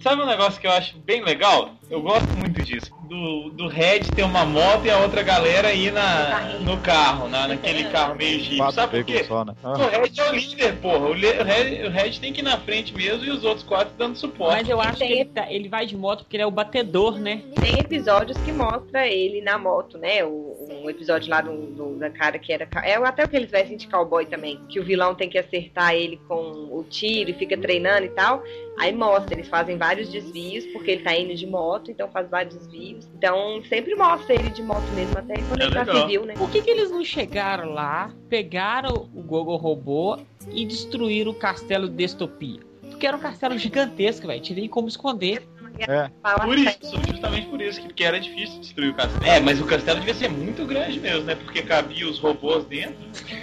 [0.00, 1.77] Sabe um negócio que eu acho bem legal?
[1.90, 2.90] Eu gosto muito disso.
[3.08, 7.48] Do, do Red ter uma moto e a outra galera ir na, no carro, na,
[7.48, 8.56] naquele carro meio.
[8.58, 9.24] Quatro Sabe por quê?
[9.24, 9.54] só, né?
[9.64, 11.06] Ah, O Red é o líder, porra.
[11.08, 13.64] O, le- o Red, o Red tem que ir na frente mesmo e os outros
[13.64, 14.56] quatro dando suporte.
[14.58, 16.50] Mas eu acho que tem- ele, tá- ele vai de moto porque ele é o
[16.50, 17.42] batedor, né?
[17.58, 20.22] Tem episódios que mostra ele na moto, né?
[20.24, 22.68] O, um episódio lá do, do- da cara que era.
[22.84, 24.60] É até o que eles vestem de cowboy também.
[24.68, 26.34] Que o vilão tem que acertar ele com
[26.70, 28.42] o tiro e fica treinando e tal.
[28.78, 32.54] Aí mostra, eles fazem vários desvios, porque ele tá indo de moto, então faz vários
[32.54, 33.06] desvios.
[33.16, 36.00] Então sempre mostra ele de moto mesmo, até quando É ele tá legal.
[36.02, 36.34] civil, né?
[36.34, 40.18] Por que, que eles não chegaram lá, pegaram o Gogo Robô
[40.50, 42.60] e destruíram o castelo de Destopia?
[42.90, 44.40] porque era um castelo gigantesco, velho.
[44.42, 45.46] Tinha nem como esconder.
[45.86, 46.10] É.
[46.44, 49.24] Por isso, justamente por isso, que, que era difícil destruir o castelo.
[49.24, 51.36] É, mas o castelo devia ser muito grande mesmo, né?
[51.36, 52.96] Porque cabia os robôs dentro.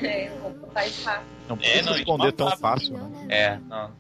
[0.04, 1.24] É, vou faz fácil.
[1.48, 3.28] Não É, precisa não, esconder tão fácil, né?
[3.30, 3.92] É, não.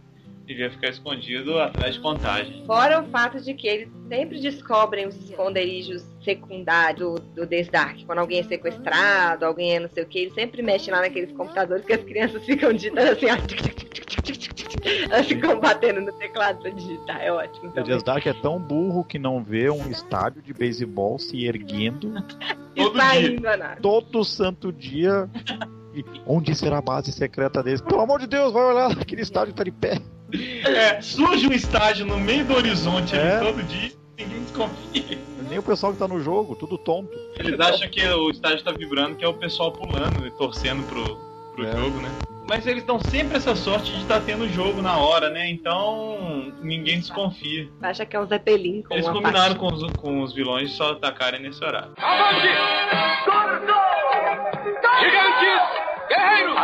[0.45, 2.63] Devia ficar escondido atrás de contagem.
[2.65, 7.97] Fora o fato de que eles sempre descobrem os esconderijos secundários do, do This Dark.
[8.05, 11.31] Quando alguém é sequestrado, alguém é não sei o que, eles sempre mexem lá naqueles
[11.31, 13.37] computadores que as crianças ficam digitando assim, ó.
[13.37, 14.65] tic, tic, tic, tic, tic, tic.
[15.09, 17.19] Elas ficam batendo no teclado pra digitar.
[17.21, 17.69] É ótimo.
[17.69, 17.83] O Também.
[17.85, 22.13] Dias Dark é tão burro que não vê um estádio de beisebol se erguendo
[22.75, 23.77] E todo saindo, Ana.
[23.81, 25.27] todo santo dia.
[26.27, 27.81] Onde será a base secreta deles?
[27.81, 29.97] Pelo amor de Deus, vai olhar, aquele estádio tá de pé.
[30.65, 33.35] É, surge um estádio no meio do horizonte É.
[33.37, 35.17] ali todo dia, ninguém desconfia.
[35.49, 37.11] Nem o pessoal que tá no jogo, tudo tonto.
[37.37, 41.17] Eles acham que o estádio tá vibrando, que é o pessoal pulando e torcendo pro,
[41.55, 41.71] pro É.
[41.71, 42.09] jogo, né?
[42.47, 45.49] Mas eles dão sempre essa sorte de estar tendo jogo na hora, né?
[45.49, 47.67] Então ninguém desconfia.
[47.81, 49.57] Acha que é um Zeppelin com Eles combinaram parte.
[49.57, 51.93] com os, com os vilões de só atacarem nesse horário.
[51.97, 52.47] Avante!
[54.99, 55.61] Gigantes!
[56.07, 56.55] Guerreiros!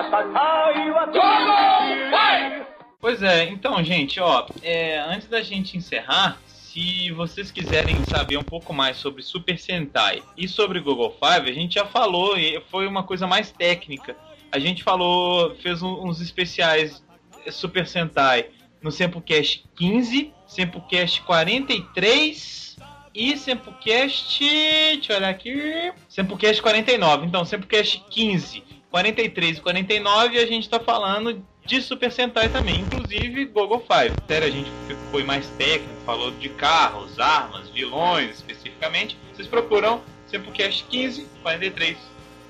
[1.11, 2.11] Como?
[2.11, 2.67] Vai!
[3.01, 8.43] Pois é, então, gente, ó, é, antes da gente encerrar, se vocês quiserem saber um
[8.43, 12.85] pouco mais sobre Super Sentai e sobre Google Five, a gente já falou e foi
[12.85, 14.15] uma coisa mais técnica.
[14.51, 17.03] A gente falou, fez uns especiais
[17.49, 18.49] Super Sentai
[18.83, 22.77] no Sempocast 15, Sempocast 43
[23.15, 24.39] e Sempocast.
[24.39, 25.91] Deixa eu olhar aqui.
[26.07, 27.25] Sempocast 49.
[27.25, 33.45] Então, Sempocast 15, 43 e 49 a gente tá falando de Super Sentai também, inclusive
[33.45, 34.15] Google Five.
[34.27, 34.69] Sério, a gente
[35.11, 39.17] foi mais técnico, falou de carros, armas, vilões especificamente.
[39.33, 41.97] Vocês procuram Sempocast 15, 43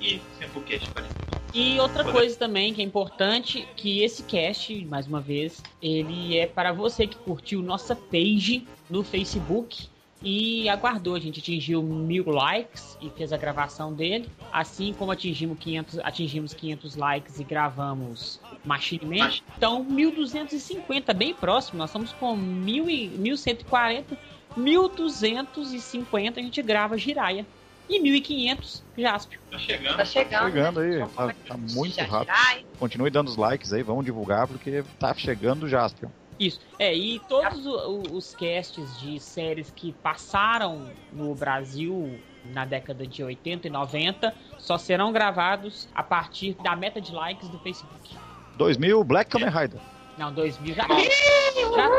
[0.00, 1.22] e Sempocast 49.
[1.54, 6.46] E outra coisa também que é importante, que esse cast, mais uma vez, ele é
[6.46, 9.86] para você que curtiu nossa page no Facebook
[10.22, 11.14] e aguardou.
[11.14, 14.30] A gente atingiu mil likes e fez a gravação dele.
[14.50, 19.30] Assim como atingimos 500, atingimos 500 likes e gravamos Machine Man.
[19.56, 21.78] Então, 1250, bem próximo.
[21.78, 24.16] Nós estamos com 1000 e- 1140.
[24.56, 27.46] 1250 a gente grava Jiraya.
[27.88, 29.40] E 1500 Jaspio.
[29.50, 29.96] Tá chegando.
[29.96, 30.44] Tá chegando.
[30.52, 32.32] Chegando aí, tá, tá muito rápido.
[32.78, 36.08] Continue dando os likes aí, vamos divulgar, porque tá chegando o Jaspion.
[36.38, 36.60] Isso.
[36.78, 43.06] É, e todos o- o- os casts de séries que passaram no Brasil na década
[43.06, 48.16] de 80 e 90 só serão gravados a partir da meta de likes do Facebook.
[48.56, 49.80] 2000 Black Kamen Rider.
[50.18, 50.88] Não, 2000 já Já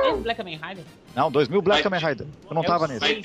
[0.02, 0.86] teve Black Kamen Rider?
[1.16, 2.28] Não, 2000 Black Vai- Kamen Rider.
[2.50, 3.00] Eu não tava nesse.
[3.00, 3.22] Vai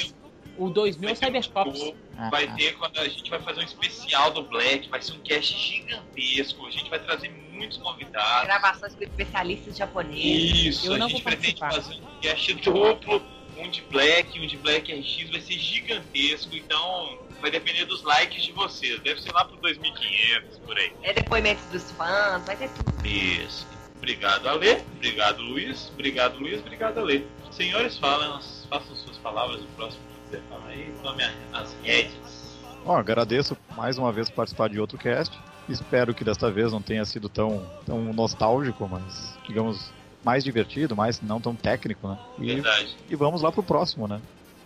[0.56, 1.78] O 2000 é Vai Cybercops.
[1.78, 2.54] show, Ah, Vai ah.
[2.56, 6.66] ter quando a gente vai fazer um especial do Black, vai ser um cast gigantesco,
[6.66, 8.44] a gente vai trazer muitos convidados.
[8.44, 10.66] Gravações com especialistas japoneses.
[10.66, 11.90] Isso, Eu a não gente vou pretende participar.
[11.92, 13.22] fazer um cast duplo,
[13.56, 18.45] um de Black, um de Black RX, vai ser gigantesco, então vai depender dos likes
[18.45, 20.93] de vocês, deve ser lá pro 2500, por aí.
[21.03, 23.07] É depoimentos dos fãs, vai ter tudo.
[23.07, 23.66] Isso.
[23.97, 24.82] Obrigado, Ale.
[24.97, 25.91] Obrigado, Luiz.
[25.95, 26.61] Obrigado, Luiz.
[26.61, 27.26] Obrigado, Ale.
[27.51, 30.93] Senhores, falam, façam suas palavras no próximo que você fala aí.
[31.03, 32.57] Tome as rédeas.
[32.84, 35.36] Bom, agradeço mais uma vez por participar de outro cast.
[35.68, 39.93] Espero que desta vez não tenha sido tão, tão nostálgico, mas digamos
[40.24, 42.18] mais divertido, mais não tão técnico, né?
[42.39, 42.97] E, Verdade.
[43.11, 44.20] e vamos lá pro próximo, né?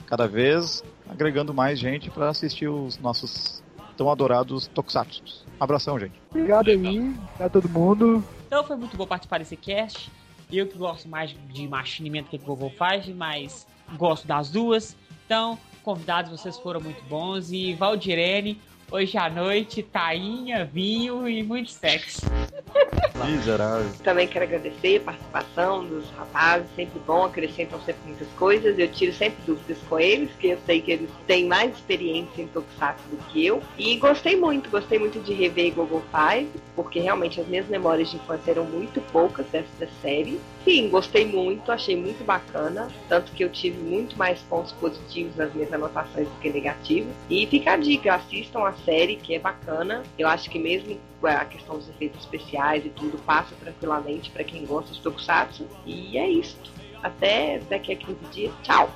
[0.07, 3.63] Cada vez agregando mais gente para assistir os nossos
[3.97, 5.23] tão adorados Tokusatsu.
[5.61, 6.15] Abração, gente.
[6.31, 8.25] Obrigado aí a todo mundo.
[8.47, 10.11] Então foi muito bom participar desse cast.
[10.51, 14.97] Eu que gosto mais de machinimento que o Google faz, mas gosto das duas.
[15.25, 17.53] Então, convidados, vocês foram muito bons.
[17.53, 18.61] E Valdirene,
[18.93, 22.27] hoje à noite, tainha, vinho e muito sexo.
[23.25, 23.91] Miserável.
[24.03, 28.79] Também quero agradecer a participação dos rapazes, sempre bom, acrescentam sempre muitas coisas.
[28.79, 32.47] Eu tiro sempre dúvidas com eles, que eu sei que eles têm mais experiência em
[32.49, 33.63] Tokusatsu do que eu.
[33.79, 38.17] E gostei muito, gostei muito de rever Google Five, porque realmente as minhas memórias de
[38.17, 40.39] infância eram muito poucas dessa série.
[40.65, 45.53] Sim, gostei muito, achei muito bacana, tanto que eu tive muito mais pontos positivos nas
[45.53, 47.13] minhas anotações do que negativos.
[47.29, 50.05] E fica a dica, assistam a série, que é bacana.
[50.17, 54.45] Eu acho que mesmo é, a questão dos efeitos especiais e tudo passa tranquilamente para
[54.45, 55.67] quem gosta de Tokusatsu.
[55.85, 56.57] E é isso.
[57.03, 58.53] Até daqui a 15 dias.
[58.63, 58.89] Tchau!